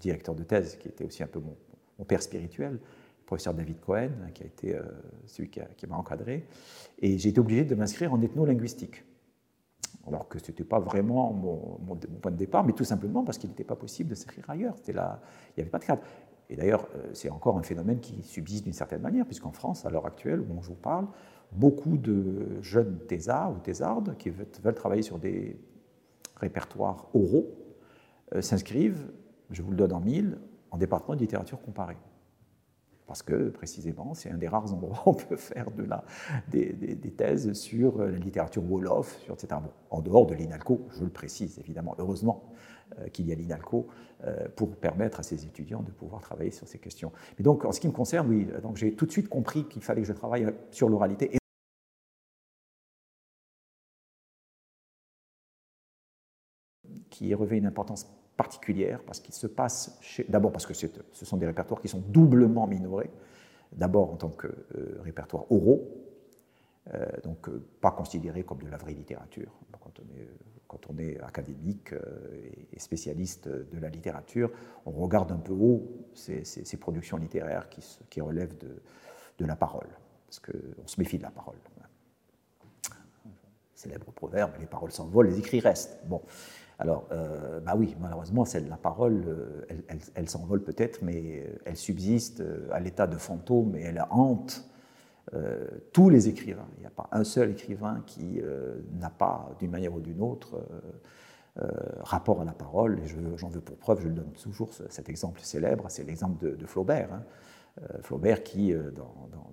[0.00, 4.10] directeur de thèse, qui était aussi un peu mon, père spirituel, le professeur David Cohen,
[4.32, 4.78] qui a été
[5.26, 6.46] celui qui, m'a encadré.
[7.00, 9.04] Et j'ai été obligé de m'inscrire en ethnolinguistique.
[10.06, 13.50] Alors que ce n'était pas vraiment mon, point de départ, mais tout simplement parce qu'il
[13.50, 14.74] n'était pas possible de s'inscrire ailleurs.
[14.88, 16.02] Là, il n'y avait pas de cadre.
[16.50, 19.90] Et d'ailleurs, euh, c'est encore un phénomène qui subsiste d'une certaine manière, puisqu'en France, à
[19.90, 21.06] l'heure actuelle, où on vous parle,
[21.52, 25.60] beaucoup de jeunes thésards ou thésardes qui veulent travailler sur des
[26.36, 27.46] répertoires oraux
[28.34, 29.10] euh, s'inscrivent,
[29.50, 30.38] je vous le donne en mille,
[30.70, 31.96] en département de littérature comparée.
[33.08, 36.04] Parce que, précisément, c'est un des rares endroits où on peut faire de la,
[36.48, 36.76] des,
[37.16, 39.60] thèses sur la littérature Wolof, sur, etc.
[39.90, 42.52] en dehors de l'INALCO, je le précise évidemment, heureusement
[42.98, 43.86] euh, qu'il y a l'INALCO
[44.24, 47.10] euh, pour permettre à ces étudiants de pouvoir travailler sur ces questions.
[47.38, 50.02] Mais donc, en ce qui me concerne, oui, j'ai tout de suite compris qu'il fallait
[50.02, 51.38] que je travaille sur l'oralité
[57.18, 61.46] qui revêt une importance particulière parce qu'il se passe, d'abord parce que ce sont des
[61.46, 63.10] répertoires qui sont doublement minorés,
[63.72, 65.88] d'abord en tant que euh, répertoire oraux,
[66.94, 69.50] euh, donc euh, pas considérés comme de la vraie littérature.
[69.80, 70.28] Quand on est,
[70.68, 71.92] quand on est académique
[72.72, 74.52] et spécialiste de la littérature,
[74.86, 78.80] on regarde un peu haut ces, productions littéraires qui, relèvent de,
[79.38, 79.88] de, la parole,
[80.26, 81.56] parce qu'on se méfie de la parole.
[83.74, 85.98] Célèbre proverbe, les paroles s'envolent, les écrits restent.
[86.04, 86.20] Bon.
[86.80, 89.82] Alors, euh, bah oui, malheureusement, celle, la parole, euh,
[90.14, 94.64] elle, s'envole peut-être, mais euh, elle subsiste à l'état de fantôme et elle hante
[95.92, 96.66] tous les écrivains.
[96.78, 98.40] Il n'y a pas un seul écrivain qui
[98.98, 100.58] n'a pas, d'une manière ou d'une autre,
[102.00, 102.98] rapport à la parole.
[103.00, 106.64] Et j'en veux pour preuve, je le donne toujours, cet exemple célèbre, c'est l'exemple de,
[106.64, 107.12] Flaubert.
[107.12, 107.24] Hein.
[108.00, 108.72] Flaubert qui,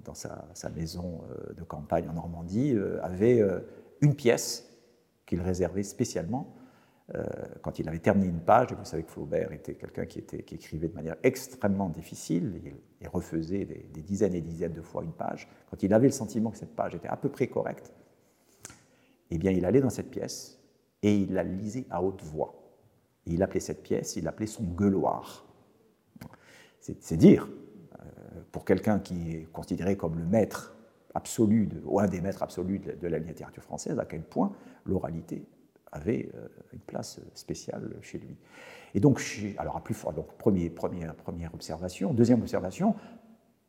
[0.05, 1.19] dans, sa, maison
[1.53, 3.43] de campagne en Normandie, avait
[3.99, 4.69] une pièce
[5.25, 6.64] qu'il réservait spécialement euh,
[7.61, 10.87] quand il avait terminé une page, et vous savez que Flaubert était quelqu'un qui, écrivait
[10.87, 12.59] de manière extrêmement difficile,
[12.99, 16.49] il, refaisait des, dizaines et dizaines de fois une page, quand il avait le sentiment
[16.49, 17.93] que cette page était à peu près correcte,
[19.29, 20.59] eh bien il allait dans cette pièce
[21.03, 22.55] et il la lisait à haute voix.
[23.27, 25.45] Il appelait cette pièce, il l'appelait son gueuloir.
[26.79, 27.47] C'est dire,
[27.99, 30.75] euh, pour quelqu'un qui est considéré comme le maître
[31.13, 34.51] absolu, de, ou un des maîtres absolus de la littérature française, à quel point
[34.85, 35.47] l'oralité
[35.91, 38.37] avait euh, une place spéciale chez lui.
[38.93, 39.21] Et donc,
[39.57, 42.13] alors à plus fort, donc premier, première, première observation.
[42.13, 42.95] Deuxième observation,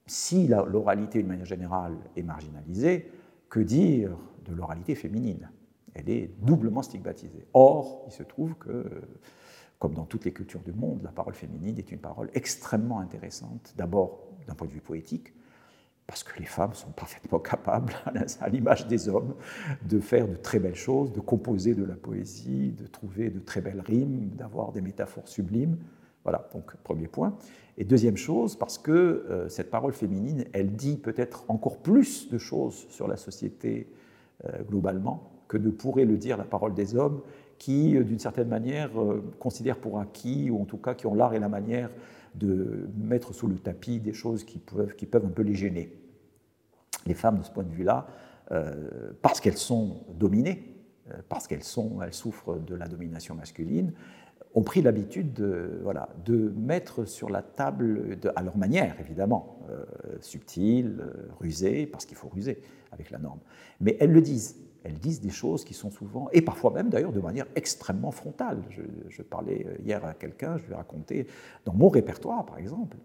[0.06, 3.10] si l'oralité, d'une manière générale, est marginalisée,
[3.48, 5.50] que dire de l'oralité féminine?
[5.94, 7.46] Elle est doublement stigmatisée.
[7.54, 9.02] Or, il se trouve que,
[9.78, 13.74] comme dans toutes les cultures du monde, la parole féminine est une parole extrêmement intéressante,
[13.76, 15.32] d'abord d'un point de vue poétique,
[16.16, 17.92] parce que les femmes sont parfaitement capables,
[18.40, 19.34] à l'image des hommes,
[19.86, 23.60] de faire de très belles choses, de composer de la poésie, de trouver de très
[23.60, 25.76] belles rimes, d'avoir des métaphores sublimes.
[26.22, 27.36] Voilà, donc premier point.
[27.76, 32.38] Et deuxième chose, parce que euh, cette parole féminine, elle dit peut-être encore plus de
[32.38, 33.86] choses sur la société
[34.46, 37.20] euh, globalement que ne pourrait le dire la parole des hommes,
[37.58, 38.88] qui, euh, d'une certaine manière,
[39.38, 41.90] considèrent pour acquis, ou en tout cas qui ont l'art et la manière
[42.34, 45.92] de mettre sous le tapis des choses qui peuvent, qui peuvent un peu les gêner.
[47.06, 48.06] Les femmes, de ce point de vue-là,
[48.52, 50.62] euh, parce qu'elles sont dominées,
[51.10, 51.62] euh, parce qu'elles
[52.02, 53.92] elles souffrent de la domination masculine,
[54.54, 59.84] ont pris l'habitude de, voilà, de mettre sur la table, à leur manière évidemment, euh,
[60.20, 63.40] subtile, rusée, parce qu'il faut ruser avec la norme,
[63.80, 67.10] mais elles le disent elles disent des choses qui sont souvent, et parfois même d'ailleurs
[67.10, 68.62] de manière extrêmement frontale.
[69.08, 71.26] Je, parlais hier à quelqu'un, je lui ai raconté,
[71.64, 72.96] dans mon répertoire par exemple,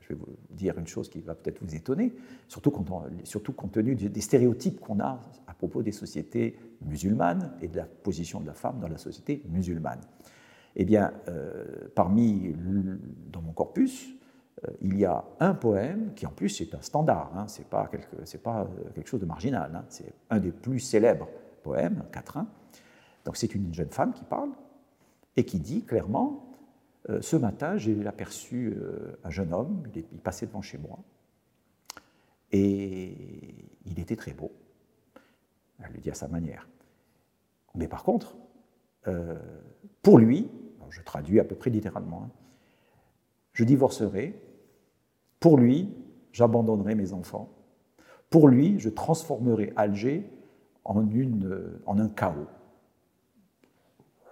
[0.00, 2.12] je vais vous dire une chose qui va peut-être vous étonner,
[2.48, 7.86] surtout, compte tenu des stéréotypes qu'on a à propos des sociétés musulmanes et de la
[7.86, 10.00] position de la femme dans la société musulmane.
[10.76, 12.54] Eh bien, euh, parmi,
[13.32, 14.14] dans mon corpus,
[14.64, 17.66] euh, il y a un poème qui en plus est un standard, hein, ce n'est
[17.66, 21.28] pas, quelque, pas euh, quelque chose de marginal, hein, c'est un des plus célèbres
[21.62, 22.46] poèmes, quatrain.
[23.24, 24.50] Donc c'est une jeune femme qui parle
[25.36, 26.49] et qui dit clairement,
[27.20, 28.76] ce matin j'ai aperçu
[29.24, 30.98] un jeune homme, il, passait devant chez moi
[32.52, 33.14] et
[33.86, 34.52] il était très beau.
[35.82, 36.68] Elle le dit à sa manière.
[37.74, 38.36] Mais par contre,
[40.02, 40.48] pour lui,
[40.90, 42.30] je traduis à peu près littéralement, hein,
[43.52, 44.38] je divorcerai
[45.40, 45.88] pour lui,
[46.32, 47.50] j'abandonnerai mes enfants.
[48.28, 50.30] Pour lui, je transformerai Alger
[50.84, 50.98] en
[51.98, 52.46] un chaos.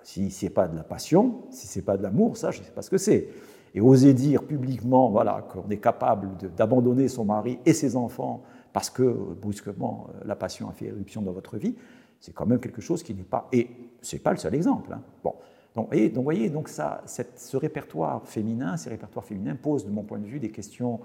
[0.08, 2.60] Si ce n'est pas de la passion, si ce n'est pas de l'amour, ça, je
[2.60, 3.28] ne sais pas ce que c'est.
[3.74, 8.42] Et oser dire publiquement voilà, qu'on est capable d'abandonner son mari et ses enfants
[8.72, 11.74] parce que brusquement la passion a fait éruption dans votre vie,
[12.20, 13.48] C'est quand même quelque chose qui n'est pas.
[13.52, 13.68] Et
[14.00, 14.94] ce n'est pas le seul exemple.
[14.94, 15.02] Hein.
[15.22, 15.34] Bon.
[15.76, 20.04] Donc, et, donc, voyez, donc ça, ce répertoire féminin, ces répertoires féminins posent, de mon
[20.04, 21.00] point de vue, des questions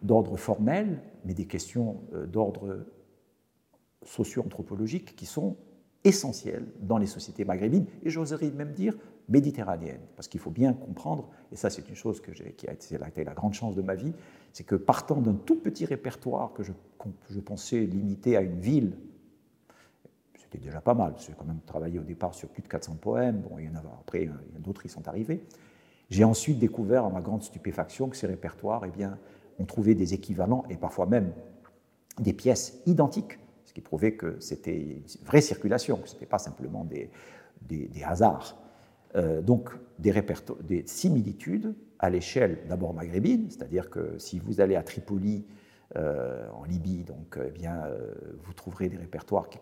[0.00, 2.86] d'ordre formel, mais des questions euh, d'ordre
[4.02, 5.58] socio-anthropologique qui sont
[6.06, 8.96] essentielles dans les sociétés maghrébines, et j'oserais même dire
[9.28, 13.34] méditerranéennes, parce qu'il faut bien comprendre, et ça c'est une chose qui a été la
[13.34, 14.12] grande chance de ma vie,
[14.52, 16.72] c'est que partant d'un tout petit répertoire que je,
[17.40, 18.92] pensais limité à une ville
[20.34, 21.14] c'était déjà pas mal.
[21.18, 23.40] J'ai quand même travaillé au départ sur plus de 400 poèmes.
[23.40, 25.42] Bon, il y en a, après, d'autres qui sont arrivés.
[26.08, 29.18] J'ai ensuite découvert, à ma grande stupéfaction, que ces répertoires eh bien,
[29.58, 31.32] ont trouvé des équivalents et parfois même
[32.20, 33.38] des pièces identiques,
[33.76, 37.10] qui prouvait que c'était une vraie circulation, que ce n'était pas simplement des,
[37.60, 38.56] des, hasards.
[39.16, 40.14] Euh, donc, des,
[40.62, 45.44] des similitudes à l'échelle d'abord maghrébine, c'est-à-dire que si vous allez à Tripoli,
[45.96, 49.58] euh, en Libye, donc, eh bien, euh, vous trouverez des répertoires qui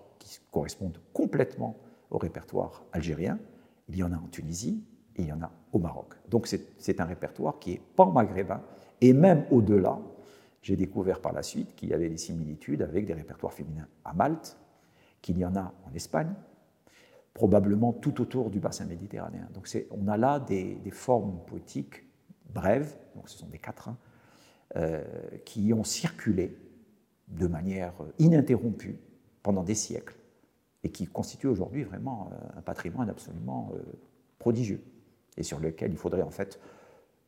[0.53, 1.77] correspondent complètement
[2.13, 3.41] au répertoire algérien.
[3.89, 4.81] Il y en a en Tunisie
[5.17, 6.15] et il y en a au Maroc.
[6.31, 8.63] Donc c'est un répertoire qui est pan-maghrébin
[9.01, 9.99] et même au-delà.
[10.65, 14.15] J'ai découvert par la suite qu'il y avait des similitudes avec des répertoires féminins à
[14.15, 14.57] Malte,
[15.21, 16.33] qu'il y en a en Espagne,
[17.35, 19.47] probablement tout autour du bassin méditerranéen.
[19.53, 22.07] Donc on a là des, formes poétiques
[22.49, 23.99] brèves, donc ce sont des quatrains,
[24.77, 25.05] euh,
[25.45, 26.57] qui ont circulé
[27.29, 28.99] de manière ininterrompue
[29.43, 30.17] pendant des siècles
[30.83, 33.83] et qui constitue aujourd'hui vraiment euh, un patrimoine absolument euh,
[34.39, 34.83] prodigieux
[35.37, 36.59] et sur lequel il faudrait en fait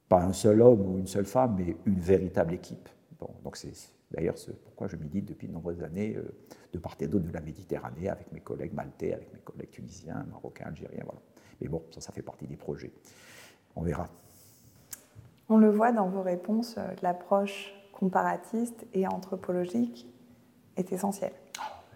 [0.09, 2.89] pas un seul homme ou une seule femme, mais une véritable équipe.
[3.19, 3.73] Bon, donc c'est
[4.11, 6.35] d'ailleurs ce pourquoi je milite depuis de nombreuses années euh,
[6.73, 10.25] de part et d'autre de la Méditerranée avec mes collègues maltais, avec mes collègues tunisiens,
[10.31, 11.21] marocains, algériens, voilà.
[11.61, 12.93] Mais bon, ça, ça fait partie des projets.
[13.75, 14.09] On verra.
[15.49, 20.07] On le voit dans vos réponses, l'approche comparatiste et anthropologique
[20.77, 21.33] est essentielle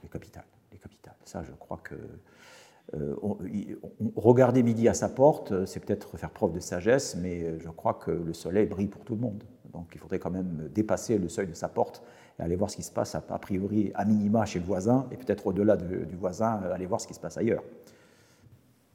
[0.02, 0.44] les capitales.
[0.72, 1.14] Les capitales.
[1.24, 1.94] Ça, je crois que
[2.94, 3.14] euh,
[4.16, 8.11] regarder midi à sa porte, c'est peut-être faire preuve de sagesse, mais je crois que
[8.11, 9.44] le soleil brille pour tout le monde.
[9.72, 12.03] Donc il faudrait quand même dépasser le seuil de sa porte
[12.38, 15.16] et aller voir ce qui se passe a priori à minima chez le voisin et
[15.16, 17.62] peut-être au-delà du voisin, euh, aller voir ce qui se passe ailleurs.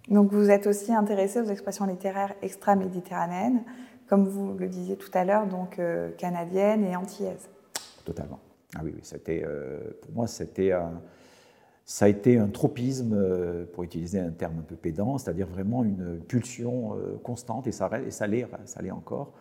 [0.09, 3.63] Donc vous êtes aussi intéressé aux expressions littéraires extra-méditerranéennes,
[4.07, 7.49] comme vous le disiez tout à l'heure, donc euh, canadiennes et antillaises.
[8.03, 8.39] Totalement.
[8.75, 10.71] Ah oui, oui c'était, euh, pour moi, c'était
[11.85, 15.83] ça a été un tropisme, euh, pour utiliser un terme un peu pédant, c'est-à-dire vraiment
[15.83, 19.33] une pulsion euh, constante, et ça, ça l'est, ça l'est encore.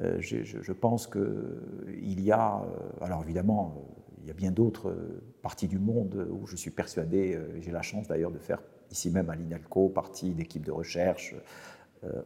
[0.00, 2.62] Je, je, pense qu'il y a,
[3.02, 3.74] alors évidemment,
[4.22, 4.96] il y a bien d'autres
[5.42, 9.30] parties du monde où je suis persuadé, j'ai la chance d'ailleurs de faire ici même
[9.30, 11.40] à l'INALCO partie d'équipes de recherche, euh,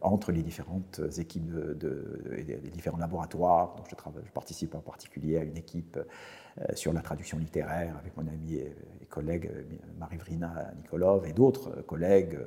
[0.01, 3.75] entre les différentes équipes de, les différents laboratoires.
[3.75, 8.27] Donc je, participe en particulier à une équipe euh, sur la traduction littéraire avec mon
[8.27, 8.75] ami et,
[9.09, 9.63] collègue euh,
[9.99, 12.37] Marie-Vrina Nikolov et d'autres collègues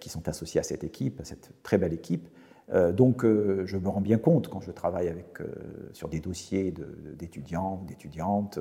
[0.00, 2.28] qui sont associés à cette équipe, à cette très belle équipe.
[2.94, 5.38] Donc je me rends bien compte quand je travaille avec,
[5.92, 6.74] sur des dossiers
[7.16, 8.58] d'étudiants, d'étudiantes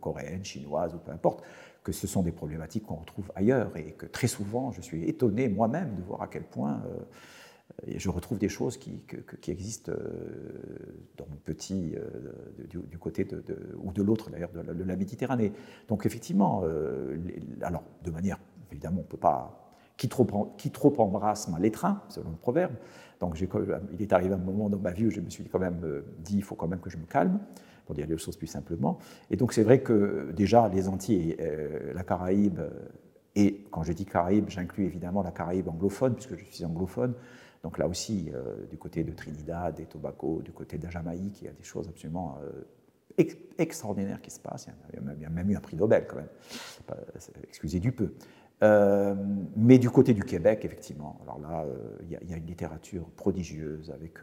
[0.00, 1.42] coréennes, chinoises ou peu importe,
[1.86, 5.48] que ce sont des problématiques qu'on retrouve ailleurs et que très souvent je suis étonné
[5.48, 9.04] moi-même de voir à quel point euh, je retrouve des choses qui,
[9.46, 13.40] existent euh, dans mon petit, euh, du, côté de,
[13.80, 15.52] ou de l'autre d'ailleurs de, la Méditerranée.
[15.86, 16.64] Donc effectivement,
[17.62, 18.40] alors de manière,
[18.72, 20.26] évidemment, on ne peut pas, qui trop,
[20.58, 22.74] qui trop embrasse mal l'étreint, selon le proverbe.
[23.20, 26.02] Donc il est arrivé un moment dans ma vie où je me suis quand même
[26.18, 27.38] dit, il faut quand même que je me calme
[27.86, 28.98] pour dire les choses plus simplement.
[29.30, 32.70] Et donc c'est vrai que déjà les Antilles, euh, la Caraïbe, euh,
[33.36, 37.14] et quand je dis Caraïbe, j'inclus évidemment la Caraïbe anglophone, puisque je suis anglophone.
[37.62, 41.42] Donc là aussi, euh, du côté de Trinidad et Tobago, du côté de la Jamaïque,
[41.42, 42.38] il y a des choses absolument
[43.58, 44.68] extraordinaires qui se passent.
[44.92, 46.28] Il y, a même, eu un prix Nobel quand même,
[47.48, 48.12] excusez du peu.
[49.56, 51.66] mais du côté du Québec, effectivement, alors là,
[52.02, 54.18] il y, a une littérature prodigieuse avec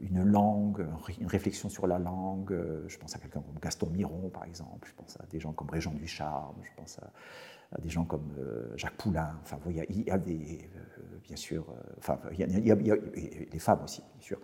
[0.00, 0.86] une langue,
[1.20, 2.52] une réflexion sur la langue.
[2.52, 4.88] Euh, je pense à quelqu'un comme Gaston Miron, par exemple.
[4.88, 6.56] Je pense à des gens comme Régent Ducharme.
[6.62, 9.38] Je pense à, des gens comme euh, Jacques Poulain.
[9.42, 10.70] Enfin, il y a des,
[11.22, 11.66] bien sûr,
[11.98, 14.38] enfin, il y, a, les femmes aussi, bien sûr.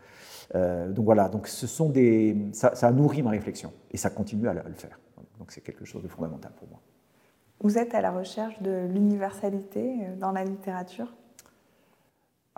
[0.92, 4.48] donc voilà, donc ce sont des, ça, ça, a nourri ma réflexion et ça continue
[4.48, 4.98] à le faire.
[5.38, 6.80] Donc c'est quelque chose de fondamental pour moi.
[7.60, 11.12] Vous êtes à la recherche de l'universalité dans la littérature?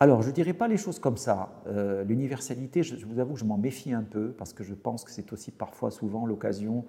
[0.02, 1.62] Alors, je ne dirais pas les choses comme ça.
[1.68, 5.04] Euh, l'universalité, je, vous avoue que je m'en méfie un peu, parce que je pense
[5.04, 6.84] que c'est aussi parfois, souvent, l'occasion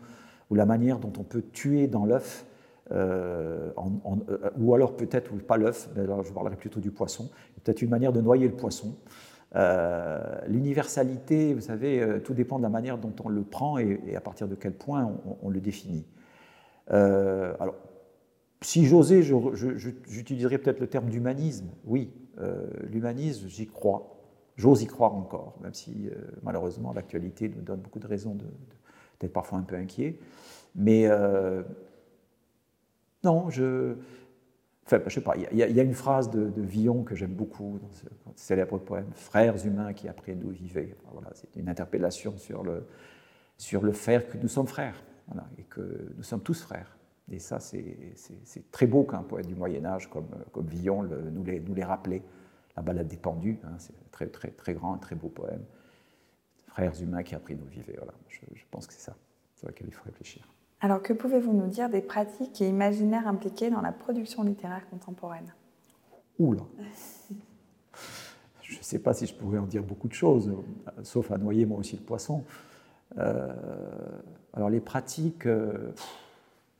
[0.49, 2.43] ou la manière dont on peut tuer dans l'œuf,
[2.91, 7.29] euh, euh, ou alors peut-être, ou pas l'œuf, mais alors je parlerai plutôt du poisson,
[7.63, 8.95] peut-être une manière de noyer le poisson.
[10.47, 14.47] L'universalité, vous savez, tout dépend de la manière dont on le prend et, à partir
[14.47, 16.07] de quel point on, le définit.
[16.87, 17.75] alors,
[18.61, 21.67] si j'osais, j'utiliserais peut-être le terme d'humanisme.
[21.85, 22.11] Oui,
[22.89, 24.19] l'humanisme, j'y crois.
[24.55, 26.09] J'ose y croire encore, même si
[26.43, 28.37] malheureusement l'actualité nous donne beaucoup de raisons
[29.19, 30.19] d'être parfois un peu inquiets.
[30.75, 31.07] Mais
[33.23, 33.95] non, je.
[34.85, 37.91] Enfin, je sais pas, il y, a une phrase de, Villon que j'aime beaucoup dans
[37.93, 38.05] ce
[38.35, 40.97] célèbre poème Frères humains qui après nous vivaient.
[41.13, 42.85] Voilà, c'est une interpellation sur le,
[43.57, 45.01] sur le fait que nous sommes frères,
[45.57, 46.97] et que nous sommes tous frères.
[47.31, 52.21] Et ça, c'est très beau qu'un poète du Moyen-Âge comme, comme Villon nous, les rappelait.
[52.75, 55.63] La balade des pendus, hein, c'est un très, très, très grand, un très beau poème.
[56.67, 57.35] Frères humains qui
[57.69, 57.95] vivaient.
[57.97, 59.15] Voilà, je, je pense que c'est ça
[59.55, 60.47] sur lequel il faut réfléchir.
[60.81, 65.53] Alors, que pouvez-vous nous dire des pratiques et imaginaires impliqués dans la production littéraire contemporaine?
[66.39, 66.63] Oula
[68.61, 70.51] Je ne sais pas si je pourrais en dire beaucoup de choses,
[71.03, 72.43] sauf à noyer moi aussi le poisson.
[73.17, 73.53] Euh,
[74.51, 75.93] alors, les pratiques, euh,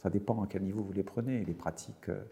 [0.04, 1.44] ça dépend à quel niveau vous les prenez.
[1.46, 2.24] Les pratiques, euh,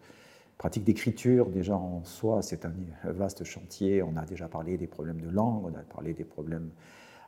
[0.57, 2.73] pratiques d'écriture, déjà en soi, c'est un
[3.05, 4.03] vaste chantier.
[4.03, 6.69] On a déjà parlé des problèmes de langue, on a parlé des problèmes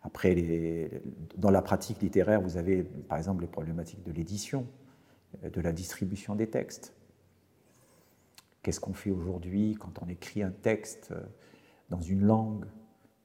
[0.04, 1.02] après,
[1.38, 4.68] dans la pratique littéraire, vous avez par exemple les problématiques de l'édition,
[5.44, 6.94] euh, de la distribution des textes.
[8.62, 11.22] Qu'est-ce qu'on fait aujourd'hui quand on écrit un texte euh,
[11.90, 12.66] dans une langue?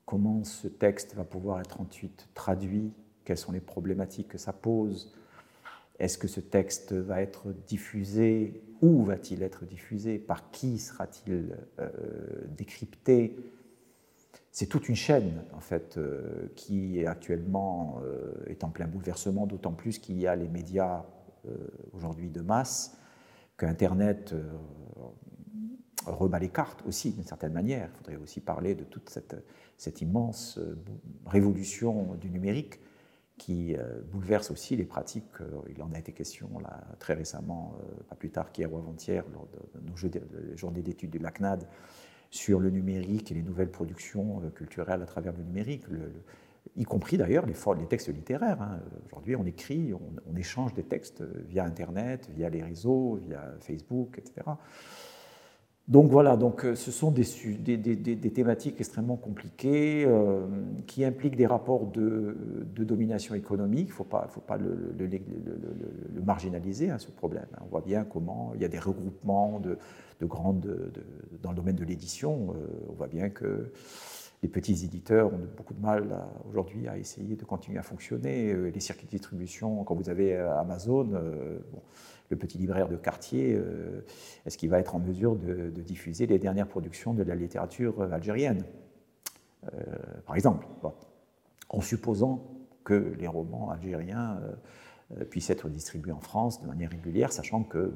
[0.07, 2.93] Comment ce texte va pouvoir être ensuite traduit?
[3.25, 5.13] Quelles sont les problématiques que ça pose?
[5.99, 11.89] Est-ce que ce texte va être diffusé Où va-t-il être diffusé Par qui sera-t-il euh,
[12.57, 13.37] décrypté
[14.51, 19.73] c'est toute une chaîne en fait euh, qui actuellement euh, est en plein bouleversement, d'autant
[19.73, 21.05] plus qu'il y a les médias
[21.93, 22.99] aujourd'hui de masse,
[23.57, 24.35] que Internet
[26.05, 27.89] rebat les cartes aussi d'une certaine manière.
[27.93, 29.09] Il faudrait aussi parler de toute
[29.77, 30.59] cette immense
[31.25, 32.81] révolution du numérique
[33.39, 33.77] qui
[34.11, 35.25] bouleverse aussi les pratiques.
[35.75, 36.51] Il en a été question
[36.99, 37.75] très récemment,
[38.09, 41.67] pas plus tard qu'hier ou avant-hier, lors de nos journées d'études de l'ACNAD,
[42.31, 45.85] sur le numérique et les nouvelles productions euh, culturelles à travers le numérique,
[46.77, 48.61] y compris d'ailleurs les, les, textes littéraires.
[48.61, 48.81] Hein.
[49.07, 54.47] Aujourd'hui, on écrit, on, échange des textes via Internet, via les réseaux, via Facebook, etc.
[55.89, 57.25] Donc voilà, donc euh, ce sont des,
[58.35, 60.47] thématiques extrêmement compliquées euh,
[60.87, 62.37] qui impliquent des rapports de,
[62.77, 63.89] domination économique.
[63.89, 67.47] Il ne faut pas, le, marginaliser, hein, ce problème.
[67.63, 69.79] On voit bien comment il y a des regroupements de,
[70.27, 70.93] grandes,
[71.43, 72.49] dans le domaine de l'édition.
[72.51, 73.73] Euh, on voit bien que
[74.43, 76.19] les petits éditeurs ont beaucoup de mal
[76.51, 78.55] aujourd'hui à essayer de continuer à fonctionner.
[78.71, 81.09] Les circuits de distribution, quand vous avez Amazon,
[82.31, 84.05] le petit libraire de quartier, euh,
[84.47, 88.65] est-ce qu'il va être en mesure de, diffuser les dernières productions de la littérature algérienne,
[89.73, 89.79] euh,
[90.27, 90.67] par exemple?
[91.69, 92.45] En supposant
[92.85, 94.41] que les romans algériens
[95.19, 97.93] euh, puissent être distribués en France de manière régulière, sachant que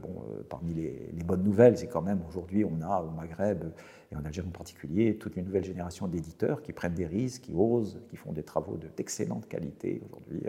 [0.49, 3.64] parmi les, bonnes nouvelles, c'est quand même aujourd'hui, on a au Maghreb
[4.11, 7.55] et en Algérie en particulier, toute une nouvelle génération d'éditeurs qui prennent des risques, qui
[7.55, 10.43] osent, qui font des travaux d'excellente qualité aujourd'hui.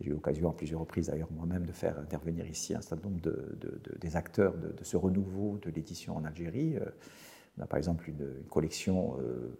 [0.00, 3.20] J'ai eu l'occasion à plusieurs reprises d'ailleurs moi-même de faire intervenir ici un certain nombre
[3.20, 3.58] de,
[4.00, 6.76] des acteurs de, ce renouveau de l'édition en Algérie.
[6.76, 6.86] Euh,
[7.58, 9.54] on a par exemple une, collection euh,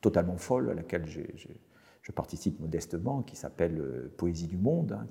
[0.00, 5.06] totalement folle à laquelle je participe modestement, qui s'appelle euh, Poésie du monde, hein,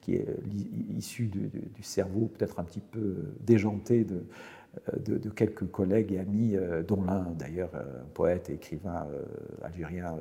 [0.00, 0.26] qui, est,
[0.88, 4.26] issue du, cerveau peut-être un petit peu déjanté de,
[4.98, 6.56] de, quelques collègues et amis,
[6.88, 9.06] dont l'un d'ailleurs un poète et écrivain
[9.62, 10.16] algérien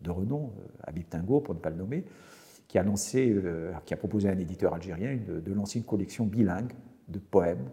[0.00, 0.52] de renom,
[0.84, 2.04] Habib Tingo, pour ne pas le nommer,
[2.76, 6.26] qui a, lancé, euh, qui a proposé à un éditeur algérien de, lancer une collection
[6.26, 6.74] bilingue
[7.08, 7.70] de poèmes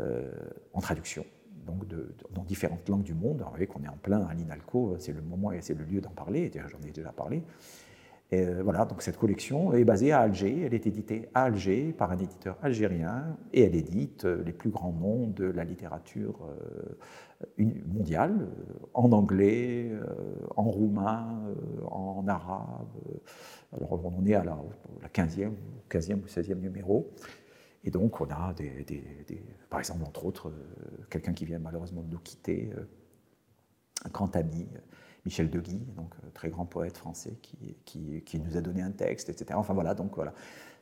[0.00, 0.32] euh,
[0.72, 1.26] en traduction,
[1.66, 1.84] donc
[2.30, 3.42] dans différentes langues du monde.
[3.42, 6.00] vous voyez qu'on est en plein à l'INALCO, c'est le moment et c'est le lieu
[6.00, 7.42] d'en parler, j'en ai déjà parlé.
[8.32, 12.10] Euh, voilà, donc cette collection est basée à Alger, elle est éditée à Alger par
[12.12, 16.38] un éditeur algérien et elle édite les plus grands noms de la littérature
[17.58, 18.48] mondiale,
[18.94, 19.92] en anglais,
[20.56, 21.42] en roumain,
[21.90, 22.88] en arabe,
[23.76, 24.56] alors on en est à la,
[25.12, 25.52] 15e,
[25.90, 27.10] 15e ou 16e numéro.
[27.84, 28.54] Et donc on a
[29.72, 32.82] par exemple, entre autres, euh, quelqu'un qui vient malheureusement de nous quitter, euh,
[34.04, 34.68] un grand ami,
[35.24, 37.76] Michel Deguy, donc euh, très grand poète français, qui,
[38.24, 39.54] qui, nous a donné un texte, etc.
[39.54, 40.32] Enfin voilà, donc voilà.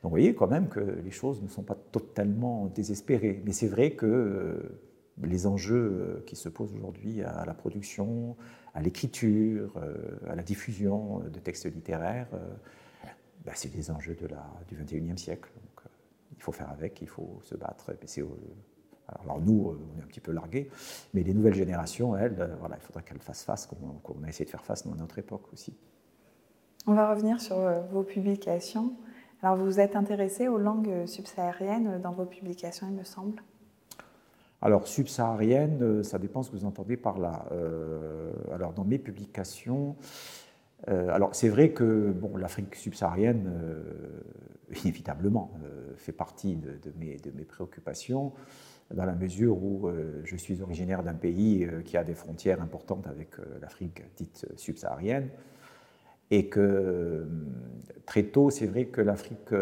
[0.01, 3.41] Donc vous voyez quand même que les choses ne sont pas totalement désespérées.
[3.45, 4.79] Mais c'est vrai que
[5.21, 8.35] les enjeux qui se posent aujourd'hui à la production,
[8.73, 9.79] à l'écriture,
[10.27, 12.29] à la diffusion de textes littéraires,
[13.45, 15.49] bah, c'est des enjeux de la, du 21e siècle.
[15.55, 15.89] Donc, euh,
[16.35, 17.91] il faut faire avec, il faut se battre.
[17.91, 18.07] Et
[19.19, 20.69] alors nous, euh, on est un petit peu largués,
[21.13, 24.29] mais les nouvelles générations, elles, euh, voilà, il faudra qu'elles fassent face, comme on, a
[24.29, 25.75] essayé de faire face dans notre époque aussi.
[26.87, 27.57] On va revenir sur
[27.91, 28.93] vos publications.
[29.43, 33.41] Alors vous vous êtes intéressé aux langues subsahariennes dans vos publications, il me semble
[34.63, 37.47] alors, subsaharienne, ça dépend ce que vous entendez par là.
[38.53, 39.95] alors, dans mes publications,
[40.85, 43.51] alors c'est vrai que bon, l'Afrique subsaharienne,
[44.83, 45.51] inévitablement,
[45.95, 48.33] fait partie de, mes, de, mes, préoccupations
[48.93, 52.61] dans la mesure où euh, je suis originaire d'un pays euh, qui a des frontières
[52.61, 55.29] importantes avec euh, l'Afrique dite subsaharienne,
[56.33, 57.27] et que
[58.05, 59.53] très tôt, c'est vrai que l'Afrique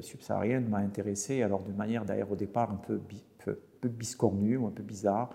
[0.00, 2.98] subsaharienne m'a intéressé, alors d'une manière d'ailleurs au départ un peu,
[3.44, 5.28] peu, biscornue ou un peu bizarre.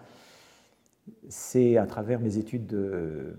[1.29, 3.35] C'est à travers mes études de,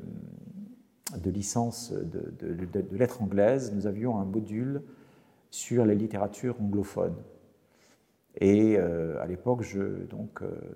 [1.21, 4.83] de licence de, de lettres anglaises, nous avions un module
[5.51, 7.17] sur la littérature anglophone.
[8.39, 10.07] Et euh, à l'époque, euh,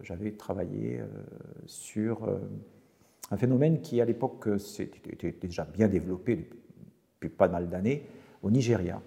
[0.03, 1.07] j'avais travaillé euh,
[1.67, 2.29] sur
[3.31, 4.49] un phénomène qui, à l'époque,
[5.09, 8.07] était déjà bien développé depuis pas mal d'années
[8.43, 9.01] au Nigeria,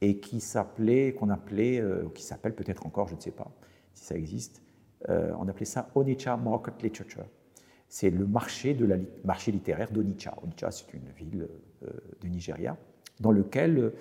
[0.00, 1.82] et qui s'appelait, qu'on appelait,
[2.14, 3.50] qui s'appelle peut-être encore, je ne sais pas
[3.94, 4.62] si ça existe,
[5.08, 7.24] on appelait ça Onitsha Market Literature.
[7.88, 10.34] C'est le marché, de la, marché littéraire d'Onitsha.
[10.42, 11.48] Onitsha, c'est une ville
[12.20, 12.76] du Nigeria,
[13.20, 13.92] dans lequel,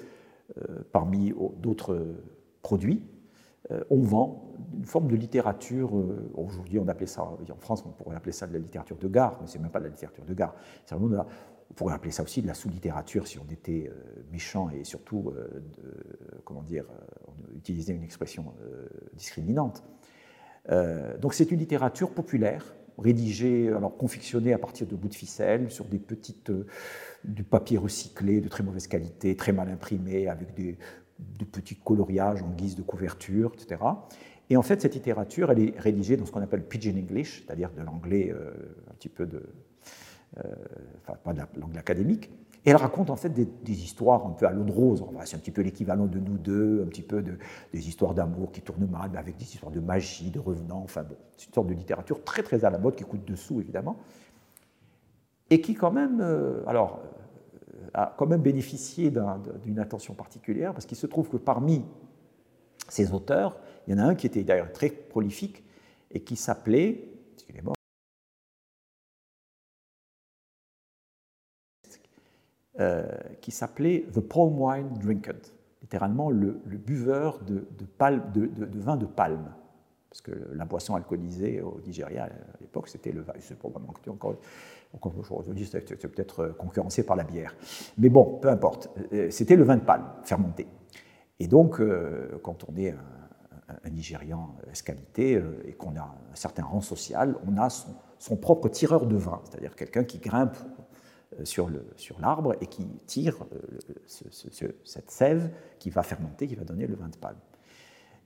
[0.92, 2.06] parmi d'autres
[2.62, 3.17] produits, euh,
[3.90, 4.48] on vend
[4.78, 8.48] une forme de littérature, euh, aujourd'hui on appelait ça, en France on pourrait appeler ça
[8.48, 10.56] de la littérature de gare, mais c'est même pas de la littérature de gare,
[10.92, 15.34] on pourrait appeler ça aussi de la sous-littérature si on était euh, méchant et surtout,
[16.44, 16.86] comment dire,
[17.28, 18.54] on utilisait une expression
[19.14, 19.84] discriminante.
[21.20, 25.86] donc c'est une littérature populaire, rédigée, alors confectionnée à partir de bouts de ficelle, sur
[25.86, 26.52] des petites,
[27.24, 30.78] du papier recyclé de très mauvaise qualité, très mal imprimé, avec des,
[31.20, 33.82] de petits coloriages en guise de couverture, etc.
[34.50, 37.72] Et en fait, cette littérature, elle est rédigée dans ce qu'on appelle Pidgin English, c'est-à-dire
[37.72, 38.52] de l'anglais euh,
[38.90, 39.44] un petit peu de.
[40.38, 40.56] Euh,
[41.02, 42.30] enfin, pas de l'anglais académique.
[42.66, 43.48] Et elle raconte en fait des,
[43.82, 45.02] histoires un peu à l'eau de rose.
[45.24, 47.38] c'est un petit peu l'équivalent de nous deux, un petit peu de,
[47.72, 50.82] des histoires d'amour qui tournent mal, mais avec des histoires de magie, de revenants.
[50.84, 53.62] Enfin bon, c'est une sorte de littérature très très à la mode qui coûte dessous
[53.62, 53.96] évidemment.
[55.50, 56.20] Et qui quand même.
[56.20, 57.00] Euh, alors,
[57.94, 59.12] a quand même bénéficié
[59.64, 61.86] d'une attention particulière, parce qu'il se trouve que parmi
[62.90, 65.64] ces auteurs, il y en a un qui était d'ailleurs très prolifique
[66.12, 67.10] et qui s'appelait,
[72.80, 73.06] euh,
[73.42, 75.36] qui s'appelait The Palm Wine Drinker,
[75.82, 79.54] littéralement le, buveur de, de, vin de palme.
[80.10, 82.30] Parce que la boisson alcoolisée au Nigeria à
[82.62, 83.34] l'époque, c'était le vin.
[83.40, 84.38] C'est probablement encore
[85.32, 87.56] Aujourd'hui, c'est peut-être euh, concurrencé par la bière.
[87.98, 88.90] Mais bon, peu importe.
[89.14, 90.68] Euh, c'était le vin de palme fermenté.
[91.40, 92.98] Et donc, euh, quand on est un,
[93.90, 99.18] Nigérian escalité et qu'on a un certain rang social, on a son, propre tireur de
[99.18, 100.56] vin, c'est-à-dire quelqu'un qui grimpe
[101.44, 101.70] sur
[102.20, 103.36] l'arbre et qui tire
[104.06, 107.38] cette sève qui va fermenter, qui va donner le vin de palme.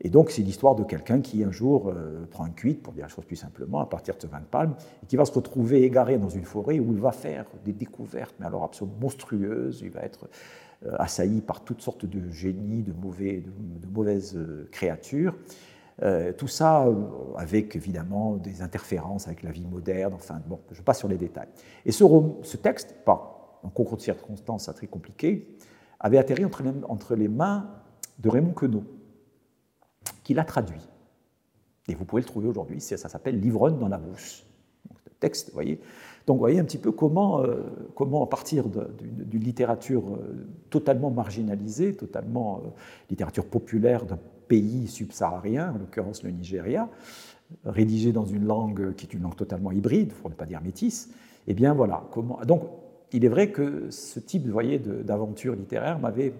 [0.03, 3.03] Et donc, c'est l'histoire de quelqu'un qui, un jour, euh, prend une cuite, pour dire
[3.03, 4.73] la chose plus simplement, à partir de ce vin de palme,
[5.03, 8.33] et qui va se retrouver égaré dans une forêt où il va faire des découvertes,
[8.39, 9.81] mais alors absolument monstrueuses.
[9.83, 10.27] Il va être
[10.87, 15.35] euh, assailli par toutes sortes de génies, de, mauvais, de, mauvaises euh, créatures.
[16.37, 16.87] tout ça
[17.37, 21.49] avec évidemment des interférences avec la vie moderne, enfin bon, je passe sur les détails.
[21.85, 22.03] Et ce,
[22.41, 25.55] ce texte, pas en concours de circonstances très compliqué,
[25.99, 27.69] avait atterri entre les, entre les mains
[28.17, 28.83] de Raymond Queneau,
[30.31, 30.87] qui l'a traduit.
[31.89, 34.45] Et vous pouvez le trouver aujourd'hui, ça s'appelle L'ivrogne dans la bouche.
[34.87, 35.81] Donc, texte, vous voyez.
[36.25, 37.63] Donc vous voyez un petit peu comment, euh,
[37.95, 42.69] comment à partir d'une littérature euh, totalement marginalisée, totalement euh,
[43.09, 46.87] littérature populaire d'un pays subsaharien, en l'occurrence le Nigeria,
[47.65, 51.09] rédigée dans une langue qui est une langue totalement hybride, pour ne pas dire métisse,
[51.47, 52.03] eh bien voilà.
[52.47, 52.63] Donc
[53.11, 56.33] il est vrai que ce type d'aventure littéraire m'avait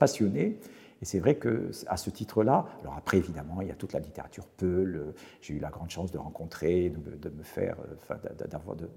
[0.00, 0.58] passionné,
[1.02, 4.00] et c'est vrai que à ce titre-là, alors après évidemment, il y a toute la
[4.00, 5.14] littérature Peul.
[5.42, 7.76] J'ai eu la grande chance de rencontrer, de me, faire,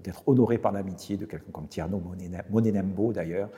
[0.02, 2.02] d'être honoré par l'amitié de quelqu'un comme Tierno
[2.50, 3.50] Monenembo d'ailleurs,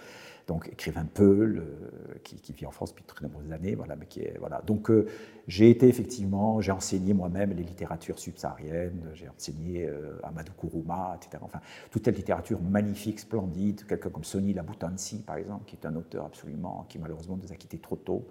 [0.46, 3.74] donc écrivain Peul, euh, qui, vit en France depuis de très nombreuses années.
[3.74, 4.62] Voilà, mais qui est, voilà.
[4.62, 5.06] Donc euh,
[5.46, 11.42] j'ai été effectivement, j'ai enseigné moi-même les littératures subsahariennes, j'ai enseigné euh, Amadou Kourouma, etc.
[11.44, 15.94] Enfin, toute la littérature magnifique, splendide, quelqu'un comme Sonny Laboutansi, par exemple, qui est un
[15.96, 18.26] auteur absolument, qui malheureusement nous a quittés trop tôt.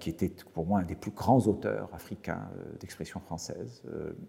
[0.00, 2.48] qui était pour moi un des plus grands auteurs africains
[2.80, 3.82] d'expression française,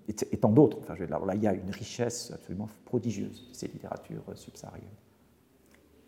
[0.08, 0.78] et, tant d'autres.
[0.82, 5.00] Enfin, là, il y a une richesse absolument prodigieuse de ces littératures subsahariennes.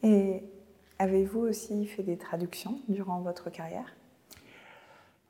[0.03, 0.43] Et
[0.99, 3.95] Avez-vous aussi fait des traductions durant votre carrière?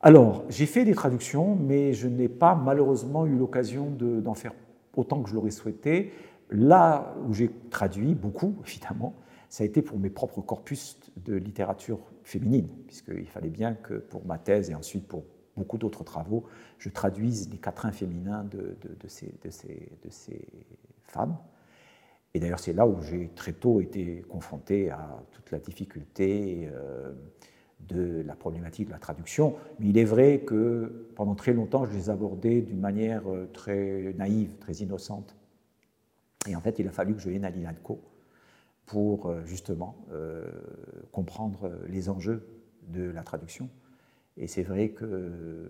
[0.01, 4.53] Alors, j'ai fait des traductions, mais je n'ai pas malheureusement eu l'occasion d'en faire
[4.97, 6.11] autant que je l'aurais souhaité.
[6.49, 9.13] Là où j'ai traduit beaucoup, évidemment,
[9.49, 14.25] ça a été pour mes propres corpus de littérature féminine, puisqu'il fallait bien que pour
[14.25, 15.23] ma thèse et ensuite pour
[15.55, 16.43] beaucoup d'autres travaux,
[16.79, 18.75] je traduise les quatrains féminins de,
[19.07, 19.31] ces,
[21.03, 21.37] femmes.
[22.33, 27.13] Et d'ailleurs, c'est là où j'ai très tôt été confronté à toute la difficulté euh,
[27.81, 29.55] de la problématique de la traduction.
[29.79, 34.13] Mais il est vrai que pendant très longtemps, je les abordais d'une manière euh, très
[34.17, 35.35] naïve, très innocente.
[36.47, 38.01] Et en fait, il a fallu que je vienne à l'INADCO
[38.85, 39.95] pour euh, justement
[41.11, 42.47] comprendre les enjeux
[42.87, 43.69] de la traduction.
[44.37, 45.69] Et c'est vrai que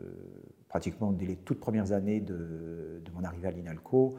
[0.70, 4.16] pratiquement dès les toutes premières années de, mon arrivée à l'INALCO,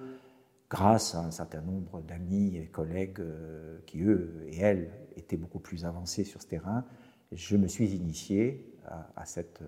[0.75, 5.61] grâce à un certain nombre d'amis et collègues euh, qui, eux et elles, étaient beaucoup
[5.61, 6.85] plus avancés sur ce terrain,
[7.31, 8.75] je me suis initié
[9.17, 9.63] à, cette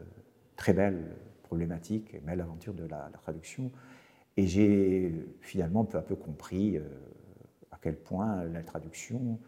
[0.57, 3.71] très belle problématique et belle aventure de la, traduction.
[4.37, 6.79] Et j'ai finalement peu à peu compris
[7.71, 9.39] à quel point la traduction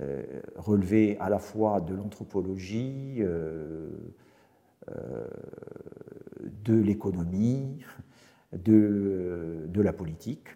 [0.00, 3.90] euh, relevait à la fois de l'anthropologie, euh,
[4.88, 5.26] euh,
[6.64, 7.84] de l'économie,
[8.54, 10.48] de, la politique,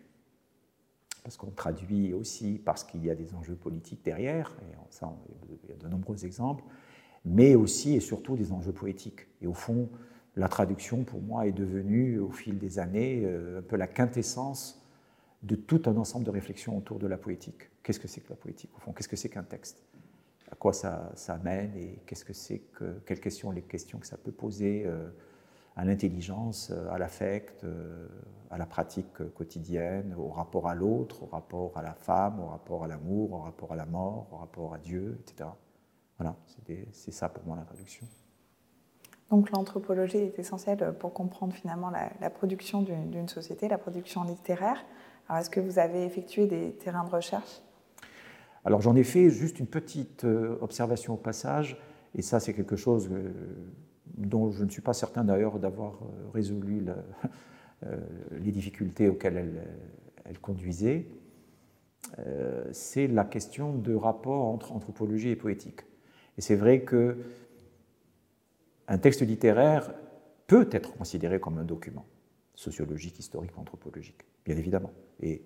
[1.27, 5.13] parce qu'on traduit aussi parce qu'il y a des enjeux politiques derrière, et ça,
[5.65, 6.63] il y a de nombreux exemples,
[7.25, 9.27] mais aussi et surtout des enjeux poétiques.
[9.43, 9.89] Et au fond,
[10.37, 14.81] la traduction, pour moi, est devenue, au fil des années, un peu la quintessence
[15.43, 17.71] de tout un ensemble de réflexions autour de la poétique.
[17.83, 18.93] Qu'est-ce que c'est que la poétique au fond?
[18.93, 19.83] Qu'est-ce que c'est qu'un texte?
[20.49, 21.77] À quoi ça, ça amène?
[21.77, 25.09] Et qu'est-ce que c'est que quelles questions les questions que ça peut poser euh,
[25.77, 28.09] à l'intelligence, euh, à l'affect, euh,
[28.51, 32.85] à la pratique quotidienne, au rapport à l'autre, au rapport à la femme, au rapport
[32.85, 35.51] à l'amour, au rapport à la mort, au rapport à Dieu, etc.
[36.19, 36.35] Voilà,
[36.93, 38.07] c'est ça pour moi la traduction.
[39.31, 44.83] Donc l'anthropologie est essentielle pour comprendre finalement la, la production d'une société, la production littéraire
[45.35, 47.63] est-ce que vous avez effectué des terrains de recherche?
[48.65, 51.79] Alors, j'en ai fait juste une petite euh, observation au passage,
[52.15, 53.11] et ça, c'est quelque chose
[54.17, 56.85] dont je ne suis pas certain d'ailleurs d'avoir euh, résolu
[58.41, 59.63] les difficultés auxquelles elle,
[60.25, 61.07] elle conduisait.
[62.73, 65.83] c'est la question de rapport entre anthropologie et poétique.
[66.39, 67.19] Et c'est vrai que
[68.89, 69.93] un texte littéraire
[70.47, 72.07] peut être considéré comme un document
[72.55, 75.43] sociologique, historique anthropologique, bien évidemment et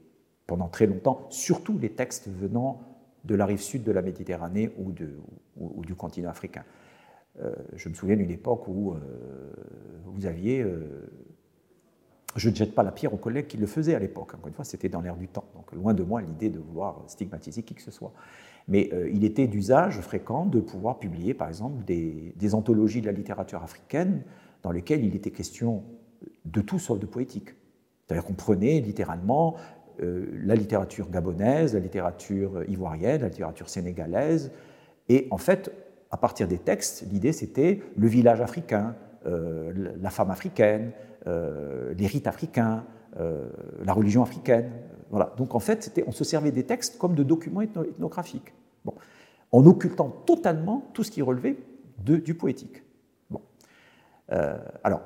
[0.47, 2.83] pendant très longtemps, surtout les textes venant
[3.25, 6.65] de la rive sud de la Méditerranée ou, du continent africain.
[7.43, 8.99] Euh, je me souviens d'une époque où euh,
[10.05, 10.63] vous aviez.
[10.63, 11.11] Euh,
[12.37, 14.35] je ne jette pas la pierre aux collègues qui le faisaient à l'époque.
[14.35, 15.47] Encore une fois, c'était dans l'air du temps.
[15.57, 18.13] Donc, loin de moi l'idée de vouloir stigmatiser qui que ce soit.
[18.69, 23.65] Mais il était d'usage fréquent de pouvoir publier, par exemple, des, anthologies de la littérature
[23.65, 24.23] africaine
[24.63, 25.83] dans lesquelles il était question
[26.45, 27.49] de tout sauf de poétique.
[28.07, 29.57] C'est-à-dire qu'on prenait littéralement
[29.99, 34.53] la littérature gabonaise, la littérature ivoirienne, la littérature sénégalaise,
[35.09, 35.73] et en fait,
[36.11, 38.97] à partir des textes, l'idée c'était le village africain,
[39.27, 40.93] euh, la femme africaine,
[41.27, 42.85] euh, les rites africains,
[43.85, 44.71] la religion africaine.
[45.11, 45.35] Voilà.
[45.37, 48.55] Donc en fait, on se servait des textes comme de documents ethnographiques,
[48.85, 48.95] bon.
[49.51, 51.57] en occultant totalement tout ce qui relevait
[52.05, 52.85] de, du poétique.
[53.29, 53.43] Bon.
[54.85, 55.03] alors,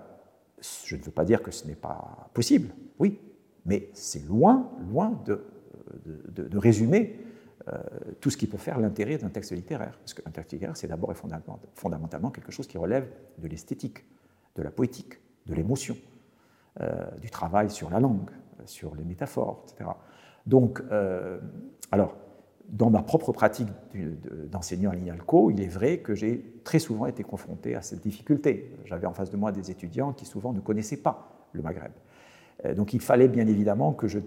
[0.85, 3.19] je ne veux pas dire que ce n'est pas possible, oui,
[3.65, 5.43] mais c'est loin, loin de,
[6.05, 7.34] de, résumer euh,
[8.21, 9.97] tout ce qui peut faire l'intérêt d'un texte littéraire.
[9.99, 11.15] Parce qu'un texte littéraire, c'est d'abord et
[11.75, 13.09] fondamentalement quelque chose qui relève
[13.39, 14.05] de l'esthétique,
[14.57, 15.97] de la poétique, de l'émotion,
[16.81, 18.31] euh, du travail sur la langue,
[18.65, 19.91] sur les métaphores, etc.
[20.45, 21.39] Donc, euh,
[21.93, 22.17] alors,
[22.69, 23.69] dans ma propre pratique
[24.51, 28.75] d'enseignant à l'INALCO, il est vrai que j'ai très souvent été confronté à cette difficulté.
[28.87, 31.93] J'avais en face de moi des étudiants qui souvent ne connaissaient pas le Maghreb.
[32.65, 34.19] Euh, donc il fallait bien évidemment que je,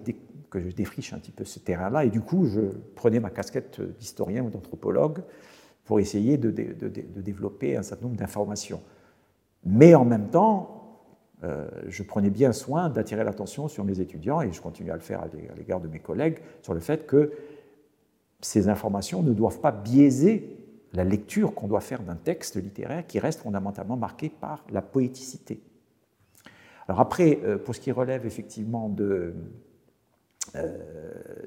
[0.50, 2.60] que je défriche un petit peu ce terrain-là, et du coup je
[2.94, 5.22] prenais ma casquette d'historien ou d'anthropologue
[5.84, 8.82] pour essayer de, développer un certain nombre d'informations.
[9.64, 11.02] Mais en même temps,
[11.44, 15.00] euh, je prenais bien soin d'attirer l'attention sur mes étudiants, et je continue à le
[15.00, 17.32] faire à l'égard de mes collègues, sur le fait que
[18.40, 20.58] ces informations ne doivent pas biaiser
[20.92, 25.60] la lecture qu'on doit faire d'un texte littéraire qui reste fondamentalement marqué par la poéticité.
[26.86, 29.34] Alors après, euh, pour ce qui relève effectivement de,
[30.56, 30.74] euh,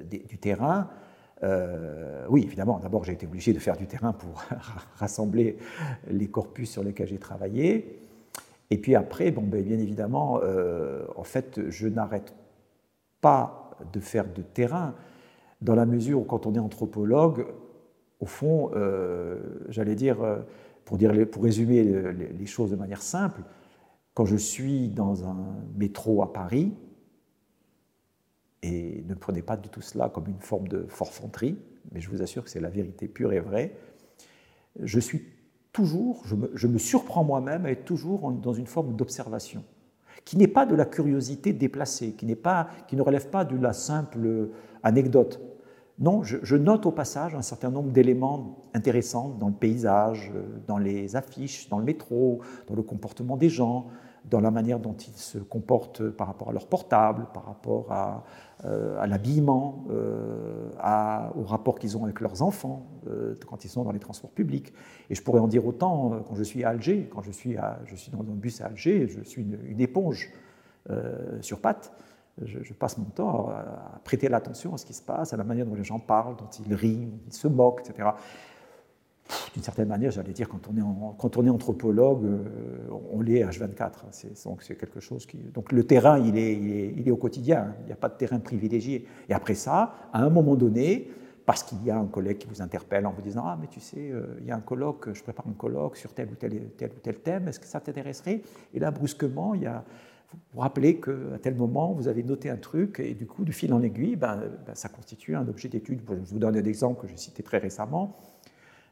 [0.09, 0.89] du terrain,
[1.43, 4.43] euh, oui, évidemment, d'abord j'ai été obligé de faire du terrain pour
[4.95, 5.57] rassembler
[6.09, 7.99] les corpus sur lesquels j'ai travaillé.
[8.69, 10.39] Et puis après, bon, ben, bien évidemment,
[11.15, 12.33] en fait, je n'arrête
[13.19, 14.93] pas de faire de terrain
[15.61, 17.45] dans la mesure où quand on est anthropologue,
[18.21, 19.39] au fond, euh,
[19.69, 20.39] j'allais dire, euh,
[20.85, 23.41] pour, dire, pour résumer les choses de manière simple,
[24.13, 25.37] quand je suis dans un
[25.75, 26.73] métro à Paris,
[28.63, 31.57] et ne prenez pas du tout cela comme une forme de forfanterie,
[31.91, 33.75] mais je vous assure que c'est la vérité pure et vraie,
[34.79, 35.23] je suis
[35.73, 39.63] toujours, je me, surprends moi-même à être toujours dans une forme d'observation,
[40.25, 43.73] qui n'est pas de la curiosité déplacée, qui, pas, qui ne relève pas de la
[43.73, 44.49] simple
[44.83, 45.41] anecdote.
[45.99, 50.31] Non, je, note au passage un certain nombre d'éléments intéressants dans le paysage,
[50.67, 53.87] dans les affiches, dans le métro, dans le comportement des gens,
[54.25, 58.23] dans la manière dont ils se comportent par rapport à leur portable, par rapport à,
[58.65, 60.69] euh, l'habillement, euh,
[61.35, 64.73] au rapport qu'ils ont avec leurs enfants euh, quand ils sont dans les transports publics.
[65.09, 67.09] Et je pourrais en dire autant quand je suis à Alger.
[67.13, 67.79] Quand je suis, à,
[68.13, 70.31] dans un bus à Alger, je suis une, éponge
[71.41, 71.91] sur pattes.
[72.43, 75.65] Je, passe mon temps à prêter l'attention à ce qui se passe, à la manière
[75.65, 78.09] dont les gens parlent, dont ils rient, ils se moquent, etc
[79.53, 82.43] d'une certaine manière, j'allais dire, quand on est, est anthropologue, euh,
[83.11, 83.91] on l'est H24.
[84.11, 85.37] C'est, donc c'est quelque chose qui.
[85.37, 87.75] Donc le terrain, il est, il est, au quotidien.
[87.81, 89.07] Il n'y a pas de terrain privilégié.
[89.29, 91.09] Et après ça, à un moment donné,
[91.45, 93.79] parce qu'il y a un collègue qui vous interpelle en vous disant Ah, mais tu
[93.79, 96.69] sais, euh, il y a un colloque, je prépare un colloque sur tel ou tel,
[96.77, 98.41] tel, ou tel thème, est-ce que ça t'intéresserait?
[98.73, 99.83] Et là, brusquement, il y a.
[100.31, 103.51] Vous vous rappelez qu'à tel moment, vous avez noté un truc, et du coup, du
[103.51, 105.99] fil en aiguille, ben, ben ça constitue un objet d'étude.
[106.07, 108.17] Je vous donne un exemple que j'ai cité très récemment.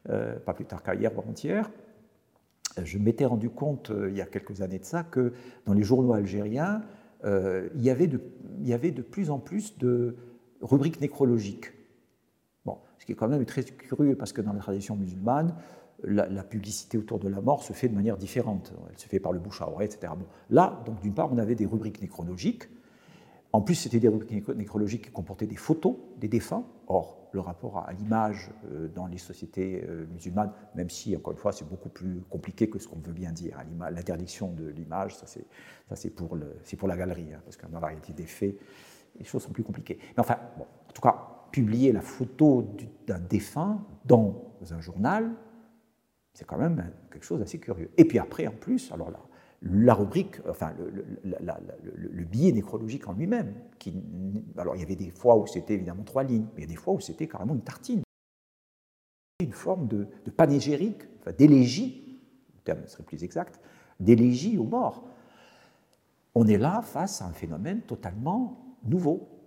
[0.08, 1.70] Euh, pas plus tard qu'hier ou avant-hier,
[2.82, 5.34] je m'étais rendu compte euh, il y a quelques années de ça que
[5.66, 6.82] dans les journaux algériens,
[7.24, 8.20] euh, il, y avait de,
[8.60, 10.16] il y avait de plus en plus de
[10.62, 11.72] rubriques nécrologiques.
[12.64, 15.54] Bon, ce qui est quand même très curieux parce que dans la tradition musulmane,
[16.02, 18.72] la, publicité autour de la mort se fait de manière différente.
[18.90, 20.14] Elle se fait par le bouche à oreille, etc.
[20.16, 22.64] Bon, là, donc d'une part, on avait des rubriques nécrologiques.
[23.52, 26.64] En plus, c'était des rubriques nécrologiques qui comportaient des photos des défunts.
[26.86, 31.38] Or, le rapport à l'image euh, dans les sociétés euh, musulmanes, même si, encore une
[31.38, 33.58] fois, c'est beaucoup plus compliqué que ce qu'on veut bien dire.
[33.90, 35.26] L'interdiction de l'image, ça
[35.94, 36.36] c'est pour,
[36.78, 38.56] pour la galerie, hein, parce que dans la réalité des faits,
[39.18, 39.98] les choses sont plus compliquées.
[40.00, 42.66] Mais enfin, en tout cas, publier la photo
[43.06, 45.32] d'un défunt dans un journal,
[46.32, 47.90] c'est quand même quelque chose d'assez curieux.
[47.96, 49.20] Et puis après, en plus, alors là,
[49.62, 53.54] la rubrique, enfin le, billet nécrologique en lui-même.
[54.56, 56.74] alors il y avait des fois où c'était évidemment trois lignes, mais il y a
[56.74, 58.02] des fois où c'était carrément une tartine.
[59.40, 60.06] Une forme de,
[60.36, 62.20] panégérique, enfin, d'élégie,
[62.54, 63.60] le terme serait plus exact,
[63.98, 65.04] d'élégie aux morts.
[66.34, 69.39] On est là face à un phénomène totalement nouveau.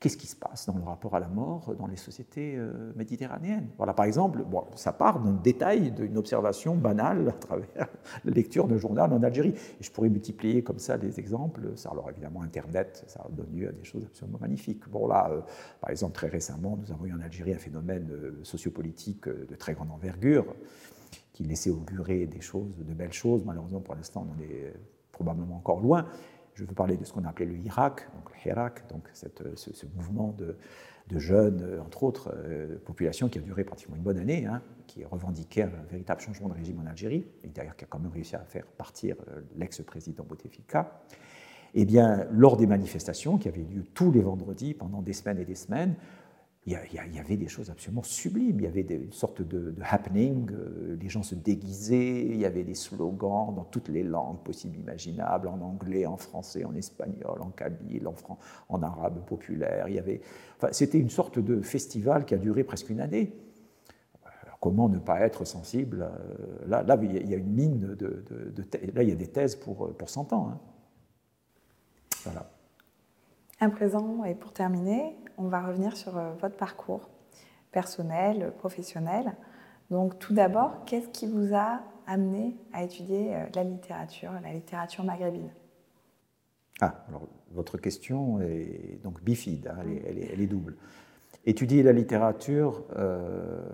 [0.00, 3.68] Qu'est-ce qui se passe dans le rapport à la mort dans les sociétés euh, méditerranéennes?
[3.76, 4.42] Voilà, par exemple,
[4.74, 7.86] ça part d'un détail, d'une observation banale à travers
[8.24, 9.52] la lecture d'un journal en Algérie.
[9.78, 11.76] Je pourrais multiplier comme ça des exemples.
[11.76, 14.88] Ça, alors évidemment, Internet, ça donne lieu à des choses absolument magnifiques.
[14.88, 15.42] Bon, là, euh,
[15.82, 19.74] par exemple, très récemment, nous avons eu en Algérie un phénomène euh, sociopolitique de très
[19.74, 20.46] grande envergure
[21.34, 23.44] qui laissait augurer des choses, de belles choses.
[23.44, 24.72] Malheureusement, pour l'instant, on en est
[25.12, 26.06] probablement encore loin.
[26.60, 30.36] Je veux parler de ce qu'on appelait le Hirak, donc le Hirak, donc ce, mouvement
[30.36, 30.58] de,
[31.18, 35.62] jeunes, entre autres, euh, population qui a duré pratiquement une bonne année, hein, qui revendiquait
[35.62, 38.40] un véritable changement de régime en Algérie, et d'ailleurs qui a quand même réussi à
[38.40, 41.00] faire partir euh, l'ex-président Bouteflika.
[41.72, 45.46] Eh bien, lors des manifestations qui avaient lieu tous les vendredis pendant des semaines et
[45.46, 45.94] des semaines,
[46.66, 48.60] il y, avait des choses absolument sublimes.
[48.60, 52.64] Il y avait une sorte de, happening, euh, les gens se déguisaient, il y avait
[52.64, 57.48] des slogans dans toutes les langues possibles, imaginables, en anglais, en français, en espagnol, en
[57.48, 58.14] kabyle, en,
[58.68, 59.86] en arabe populaire.
[60.72, 63.32] C'était une sorte de festival qui a duré presque une année.
[64.60, 68.22] comment ne pas être sensible euh, là, il y a une mine de,
[68.94, 70.50] là, il y a des thèses pour, pour 100 ans.
[70.50, 70.60] Hein.
[72.24, 72.50] Voilà.
[73.60, 77.08] Un présent, et pour terminer, on va revenir sur euh, votre parcours
[77.72, 79.34] personnel, professionnel.
[79.90, 85.02] Donc tout d'abord, qu'est-ce qui vous a amené à étudier euh, la littérature, la littérature
[85.02, 85.50] maghrébine?
[86.80, 90.76] Ah, alors votre question est donc bifide, hein, elle, est, double.
[91.44, 93.68] Étudier la littérature, euh,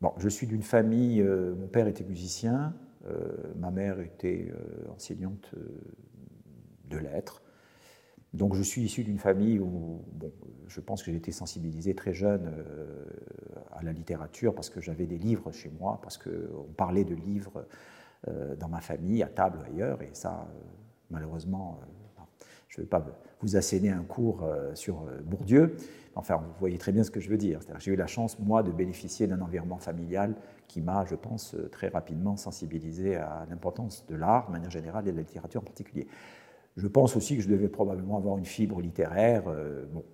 [0.00, 2.72] bon, je suis d'une famille, mon père était musicien,
[3.56, 4.52] ma mère était
[4.94, 5.50] enseignante
[6.88, 7.42] de lettres.
[8.32, 10.32] Donc je suis issu d'une famille où bon,
[10.68, 13.04] je pense que j'ai été sensibilisé très jeune euh,
[13.72, 17.66] à la littérature parce que j'avais des livres chez moi, parce qu'on parlait de livres
[18.28, 20.60] euh, dans ma famille, à table ailleurs, et ça, euh,
[21.10, 21.80] malheureusement,
[22.68, 23.04] je ne vais pas
[23.40, 25.74] vous asséner un cours sur Bourdieu,
[26.14, 27.58] enfin, vous voyez très bien ce que je veux dire.
[27.80, 30.36] J'ai eu la chance, moi, de bénéficier d'un environnement familial
[30.68, 35.10] qui m'a, je pense, très rapidement sensibilisé à l'importance de l'art, de manière générale, et
[35.10, 36.06] de la littérature en particulier.
[36.76, 39.44] Je pense aussi que je devais probablement avoir une fibre littéraire.
[39.48, 40.04] Euh, bon,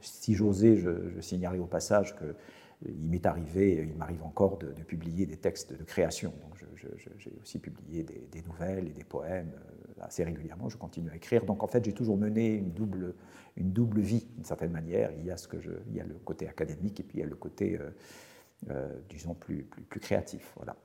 [0.00, 2.34] si j'osais, je, signalerais au passage que
[2.86, 6.32] il m'est arrivé, il m'arrive encore de, publier des textes de création.
[7.18, 10.68] J'ai aussi publié des, nouvelles et des poèmes euh, assez régulièrement.
[10.68, 11.44] Je continue à écrire.
[11.44, 13.14] Donc en fait, j'ai toujours mené une double,
[13.56, 15.12] une double vie d'une certaine manière.
[15.18, 17.20] Il y a ce que je, il y a le côté académique et puis il
[17.20, 17.90] y a le côté, euh,
[18.70, 20.52] euh, disons, plus, plus, plus, créatif.
[20.56, 20.76] Voilà.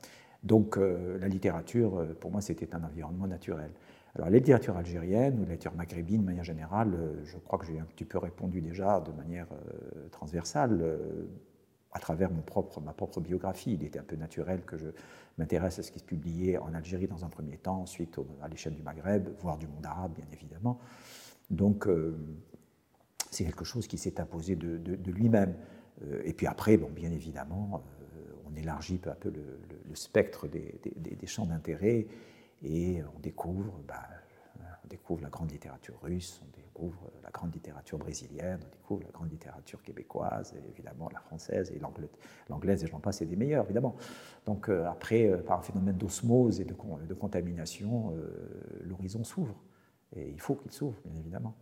[0.44, 3.72] Donc la littérature, pour moi, c'était un environnement naturel.
[4.16, 7.66] Alors, la littérature algérienne ou la littérature maghrébine, de manière générale, euh, je crois que
[7.66, 11.28] j'ai un petit peu répondu déjà de manière euh, transversale euh,
[11.92, 13.74] à travers mon propre, ma propre biographie.
[13.74, 14.88] Il était un peu naturel que je
[15.38, 18.76] m'intéresse à ce qui se publiait en Algérie dans un premier temps, ensuite à l'échelle
[18.76, 20.80] du Maghreb, voire du monde arabe, bien évidemment.
[21.50, 21.88] Donc,
[23.32, 25.56] c'est quelque chose qui s'est imposé de, lui-même.
[26.26, 27.84] et puis après, bon, bien évidemment,
[28.46, 32.08] on élargit peu à peu le, spectre des, des champs d'intérêt
[32.64, 34.04] et on découvre, bah,
[34.84, 39.12] on découvre la grande littérature russe, on découvre la grande littérature brésilienne, on découvre la
[39.12, 41.80] grande littérature québécoise, et évidemment la française et
[42.50, 43.96] l'anglaise, et j'en passe, c'est des meilleurs, évidemment.
[44.46, 49.56] Donc euh, après, euh, par un phénomène d'osmose et de, de contamination, euh, l'horizon s'ouvre.
[50.16, 51.54] Et il faut qu'il s'ouvre, bien évidemment.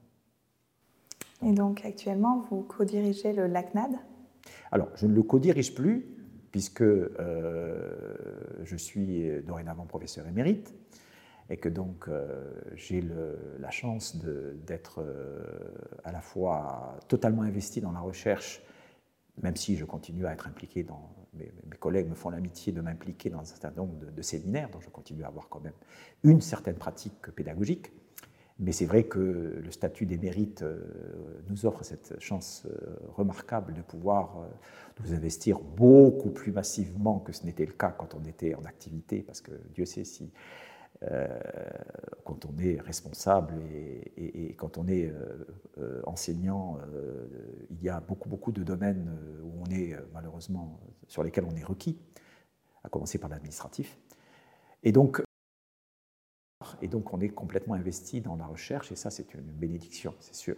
[1.42, 3.96] Et donc actuellement, vous co-dirigez le LACNAD
[4.72, 6.15] Alors, je ne le co-dirige plus,
[6.56, 6.86] puisque
[8.64, 10.74] je suis dorénavant professeur émérite
[11.50, 13.04] et que donc euh, j'ai
[13.60, 14.18] la chance
[14.66, 15.44] d'être euh,
[16.06, 18.64] à la fois totalement investi dans la recherche,
[19.42, 21.12] même si je continue à être impliqué dans...
[21.34, 24.90] Mes, collègues me font l'amitié de m'impliquer dans un certain nombre de, séminaires, donc je
[24.90, 25.74] continue à avoir quand même
[26.24, 27.92] une certaine pratique pédagogique.
[28.60, 30.80] Mais c'est vrai que le statut d'émérite euh,
[31.50, 32.66] nous offre cette chance
[33.16, 34.48] remarquable de pouvoir
[35.02, 39.22] nous investir beaucoup plus massivement que ce n'était le cas quand on était en activité,
[39.22, 40.32] parce que Dieu sait si
[41.04, 41.28] euh,
[42.24, 43.54] quand on est responsable
[44.18, 45.46] et, quand on est euh,
[45.78, 46.80] euh, enseignant,
[47.70, 49.12] il y a beaucoup, beaucoup de domaines
[49.44, 52.00] où on est malheureusement sur lesquels on est requis,
[52.84, 53.98] à commencer par l'administratif.
[54.84, 55.22] Et donc,
[56.82, 60.36] et donc, on est complètement investi dans la recherche, et ça, c'est une bénédiction, c'est
[60.36, 60.58] sûr.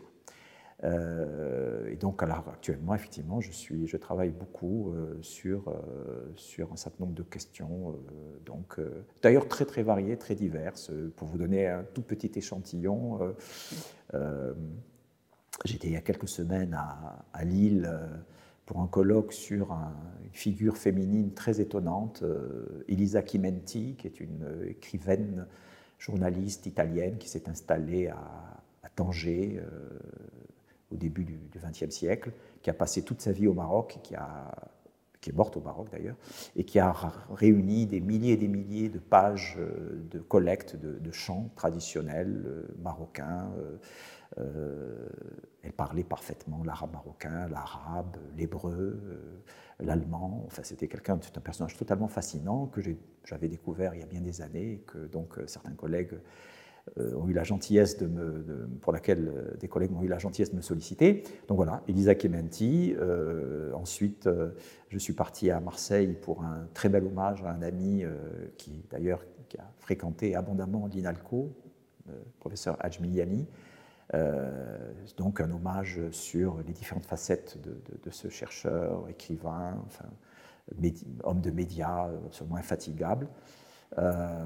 [0.83, 6.71] Euh, et donc, alors, actuellement, effectivement, je, suis, je travaille beaucoup euh, sur, euh, sur
[6.71, 7.95] un certain nombre de questions,
[8.45, 8.79] donc
[9.21, 10.91] d'ailleurs très très variées, très diverses.
[11.15, 13.19] Pour vous donner un tout petit échantillon,
[15.65, 16.77] j'étais il y a quelques semaines
[17.33, 17.91] à, Lille
[18.65, 22.23] pour un colloque sur une figure féminine très étonnante,
[22.87, 25.47] Elisa Chimenti, qui est une écrivaine,
[25.97, 28.53] journaliste italienne qui s'est installée à,
[28.95, 29.61] Tanger
[30.91, 32.31] au début du XXe siècle,
[32.63, 34.49] qui a passé toute sa vie au Maroc, qui, a,
[35.21, 36.15] qui est morte au Maroc d'ailleurs,
[36.55, 36.93] et qui a
[37.29, 42.75] réuni des milliers et des milliers de pages euh, de collecte de, chants traditionnels euh,
[42.81, 43.51] marocains.
[44.37, 45.07] Euh,
[45.63, 48.99] elle parlait parfaitement l'arabe marocain, l'arabe, l'hébreu,
[49.79, 50.43] l'allemand.
[50.45, 52.81] Enfin, c'était quelqu'un, c'est un personnage totalement fascinant que
[53.23, 56.19] j'avais découvert il y a bien des années, et que donc certains collègues
[56.95, 60.51] ont eu la gentillesse de me, pour laquelle euh, des collègues ont eu la gentillesse
[60.51, 61.23] de me solliciter.
[61.47, 62.95] Donc voilà, Elisa Chementi.
[62.97, 64.29] Euh, ensuite,
[64.89, 68.03] je suis parti à Marseille pour un très bel hommage à un ami
[68.57, 71.51] qui, d'ailleurs, qui a fréquenté abondamment l'INALCO,
[72.07, 73.47] le professeur Hajmiliani.
[75.17, 79.83] donc un hommage sur les différentes facettes de, ce chercheur, écrivain,
[81.23, 83.27] homme de médias absolument infatigable.
[83.97, 84.45] Euh,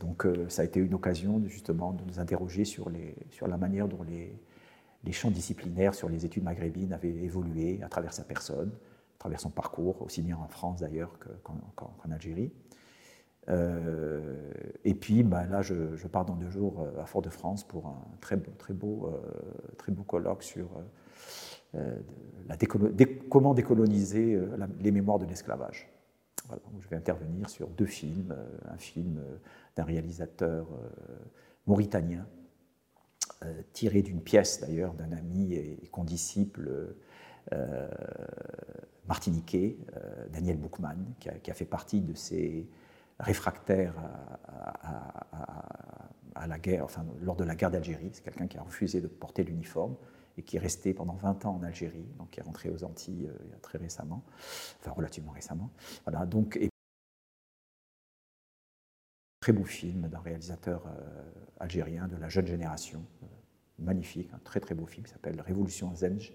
[0.00, 3.88] donc euh, ça a été une occasion de, justement de nous interroger sur, la manière
[3.88, 8.70] dont les, champs disciplinaires sur les études maghrébines avaient évolué à travers sa personne,
[9.16, 12.52] à travers son parcours, aussi bien en France d'ailleurs qu'en Algérie.
[13.50, 14.50] Euh,
[14.84, 18.72] et puis ben là, je, pars dans deux jours à Fort-de-France pour un très, très,
[18.72, 19.10] beau,
[19.76, 20.68] très beau colloque sur
[23.28, 24.40] comment décoloniser
[24.80, 25.93] les mémoires de l'esclavage
[26.80, 29.36] je vais intervenir sur deux films, euh, un film euh,
[29.76, 30.88] d'un réalisateur euh,
[31.66, 32.26] mauritanien,
[33.74, 36.94] tiré d'une pièce d'ailleurs d'un ami et, condisciple
[39.06, 39.76] martiniquais,
[40.30, 42.66] Daniel Boukman, qui a, fait partie de ces
[43.18, 43.96] réfractaires
[46.34, 48.08] à, la guerre, enfin, lors de la guerre d'Algérie.
[48.14, 49.96] C'est quelqu'un qui a refusé de porter l'uniforme
[50.36, 53.30] et qui est resté pendant 20 ans en Algérie, donc qui est rentré aux Antilles
[53.54, 54.22] a très récemment,
[54.80, 55.70] enfin relativement récemment.
[56.04, 56.58] Voilà, donc,
[59.44, 61.22] très beau film d'un réalisateur euh,
[61.60, 63.26] algérien de la jeune génération, euh,
[63.78, 66.32] magnifique, un très très beau film qui s'appelle Révolution Zenj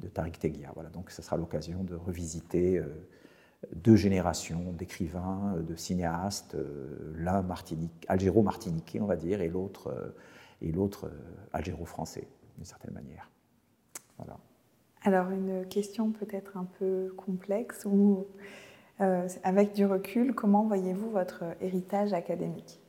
[0.00, 0.70] de Tariq Tegia.
[0.74, 3.08] Voilà, donc ce sera l'occasion de revisiter euh,
[3.74, 6.54] deux générations d'écrivains, de cinéastes,
[7.14, 11.10] l'un martinique, algéro-martiniquais on va dire, et l'autre
[11.54, 13.30] algéro-français d'une certaine manière.
[14.18, 14.38] Voilà.
[15.02, 18.26] Alors une question peut-être un peu complexe ou
[19.00, 22.80] euh, avec du recul, comment voyez-vous votre héritage académique?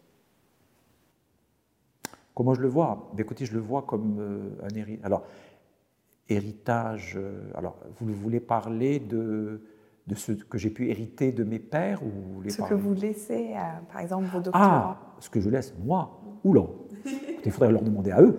[2.35, 3.09] Comment je le vois?
[3.13, 5.05] Ben, Écoutez, je le vois comme euh, un héritage.
[5.05, 5.23] Alors,
[6.29, 7.15] héritage.
[7.17, 9.63] Euh, alors, vous voulez parler de,
[10.05, 13.55] de ce que j'ai pu hériter de mes pères ou les Ce que vous laissez,
[13.91, 14.63] par exemple, vos doctorants?
[14.63, 16.65] Ah, ce que je laisse, moi Oula
[17.45, 18.37] Il faudrait leur demander à eux,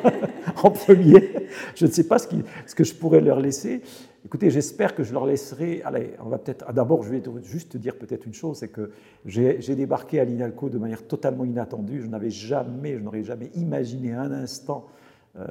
[0.62, 1.48] en premier.
[1.74, 2.28] Je ne sais pas ce,
[2.74, 3.82] que je pourrais leur laisser.
[4.24, 5.82] Écoutez, j'espère que je leur laisserai.
[5.84, 6.72] Allez, on va peut-être.
[6.72, 8.90] D'abord, je vais juste dire peut-être une chose c'est que
[9.24, 12.02] j'ai débarqué à l'INALCO de manière totalement inattendue.
[12.02, 14.86] Je n'avais jamais, je n'aurais jamais imaginé un instant
[15.38, 15.46] euh,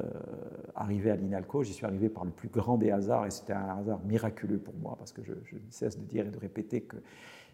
[0.75, 1.63] arriver à l'INALCO.
[1.63, 4.73] J'y suis arrivé par le plus grand des hasards et c'était un hasard miraculeux pour
[4.81, 6.97] moi parce que je ne cesse de dire et de répéter que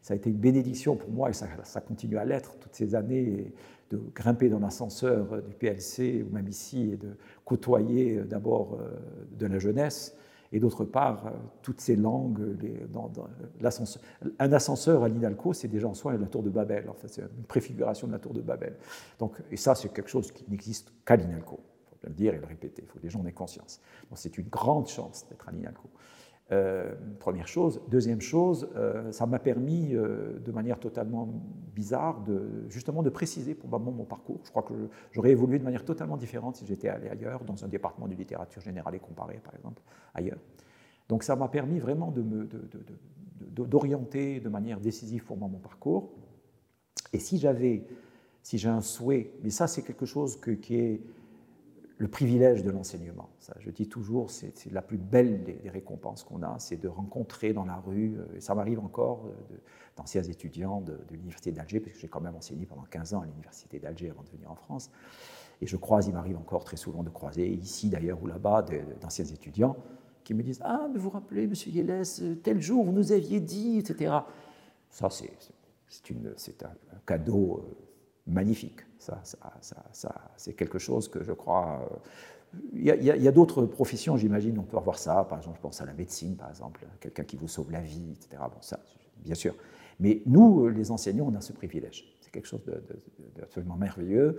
[0.01, 1.47] ça a été une bénédiction pour moi et ça,
[1.81, 3.53] continue à l'être toutes ces années
[3.91, 8.89] de grimper dans l'ascenseur du PLC ou même ici et de côtoyer euh, d'abord euh,
[9.37, 10.15] de la jeunesse
[10.53, 11.31] et d'autre part euh,
[11.61, 12.39] toutes ces langues.
[12.91, 13.11] dans,
[14.39, 16.89] un ascenseur à l'INALCO, c'est déjà en soi la tour de Babel.
[16.89, 18.77] En fait, c'est une préfiguration de la tour de Babel.
[19.19, 21.59] Donc, et ça, c'est quelque chose qui n'existe qu'à l'INALCO.
[21.93, 22.81] Il faut le dire et le répéter.
[22.83, 23.81] Il faut que les gens en aient conscience.
[24.15, 25.89] C'est une grande chance d'être à l'INALCO.
[26.51, 27.81] Euh, première chose.
[27.87, 31.29] Deuxième chose, euh, ça m'a permis, euh, de manière totalement
[31.73, 34.41] bizarre, de, justement de préciser probablement mon parcours.
[34.43, 34.73] Je crois que
[35.13, 38.61] j'aurais évolué de manière totalement différente si j'étais allé ailleurs, dans un département de littérature
[38.61, 39.81] générale et comparée, par exemple,
[40.13, 40.39] ailleurs.
[41.07, 42.13] Donc ça m'a permis vraiment
[43.39, 46.11] d'orienter de, de, manière décisive pour moi mon parcours.
[47.13, 47.85] Et si j'avais,
[48.43, 51.01] si j'ai un souhait, mais ça c'est quelque chose qui est
[52.01, 53.29] le privilège de l'enseignement.
[53.59, 57.63] Je dis toujours, c'est la plus belle des, récompenses qu'on a, c'est de rencontrer dans
[57.63, 59.57] la rue, euh, et ça m'arrive encore, euh,
[59.95, 63.27] d'anciens étudiants de, l'Université d'Alger, parce que j'ai quand même enseigné pendant 15 ans à
[63.27, 64.89] l'Université d'Alger avant de venir en France.
[65.61, 68.65] Et je croise, il m'arrive encore très souvent de croiser, ici d'ailleurs ou là-bas,
[68.99, 69.77] d'anciens étudiants
[70.23, 72.01] qui me disent Ah, mais vous vous rappelez, monsieur Yelles,
[72.41, 74.15] tel jour vous nous aviez dit, etc.
[74.89, 77.75] Ça, c'est un, cadeau euh,
[78.25, 78.79] magnifique.
[79.01, 79.21] Ça,
[80.37, 81.87] c'est quelque chose que je crois.
[81.91, 81.95] Euh,
[82.73, 85.25] il y a, d'autres professions, j'imagine, on peut avoir ça.
[85.29, 88.11] Par exemple, je pense à la médecine, par exemple, quelqu'un qui vous sauve la vie,
[88.11, 88.43] etc.
[88.43, 88.79] Bon, ça,
[89.23, 89.55] bien sûr.
[89.99, 92.13] Mais nous, les enseignants, on a ce privilège.
[92.19, 92.61] C'est quelque chose
[93.37, 94.37] d'absolument merveilleux.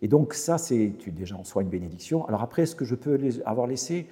[0.00, 2.26] Et donc, ça, c'est déjà en soi une bénédiction.
[2.28, 4.06] Alors après, ce que je peux avoir laissé,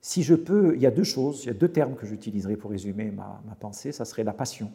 [0.00, 2.56] si je peux, il y a deux choses, il y a deux termes que j'utiliserai
[2.56, 3.90] pour résumer ma, ma pensée.
[3.90, 4.70] Ça serait la passion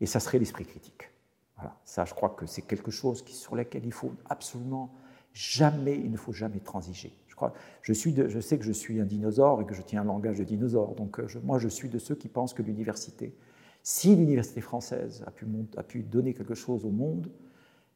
[0.00, 1.10] et ça serait l'esprit critique.
[1.56, 4.94] Voilà, ça, je crois que c'est quelque chose sur lequel il faut absolument
[5.32, 7.16] jamais, il ne faut jamais transiger.
[7.28, 7.52] Je, crois,
[7.82, 10.38] je, suis je sais que je suis un dinosaure et que je tiens un langage
[10.38, 10.94] de dinosaure.
[10.94, 13.34] Donc, euh, moi, je suis de ceux qui pensent que l'université,
[13.82, 17.30] si l'université française a pu donner quelque chose au monde,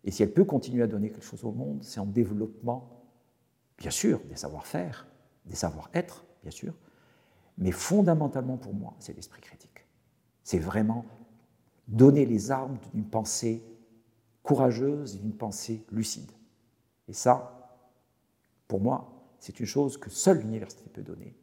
[0.04, 3.04] et si elle peut continuer à donner quelque chose au monde, c'est en développement,
[3.76, 5.06] bien sûr, des savoir-faire,
[5.46, 6.74] des savoir-être, bien sûr,
[7.58, 9.86] mais fondamentalement pour moi, c'est l'esprit critique.
[10.42, 11.04] C'est vraiment
[11.90, 13.62] donner les armes d'une pensée
[14.42, 16.30] courageuse et d'une pensée lucide.
[17.08, 17.78] Et ça,
[18.68, 21.34] pour moi, c'est une chose que seule l'université peut donner.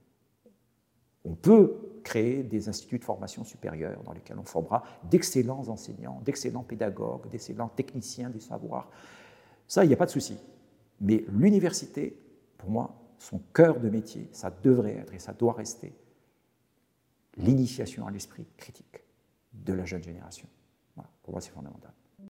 [1.25, 6.63] On peut créer des instituts de formation supérieure dans lesquels on formera d'excellents enseignants, d'excellents
[6.63, 8.89] pédagogues, d'excellents techniciens du savoir.
[9.67, 10.37] Ça, il n'y a pas de souci.
[11.01, 12.17] Mais l'université,
[12.57, 15.93] pour moi, son cœur de métier, ça devrait être et ça doit rester
[17.35, 19.06] l'initiation à l'esprit critique
[19.65, 20.47] de la jeune génération.
[21.23, 21.93] pour moi, c'est fondamental.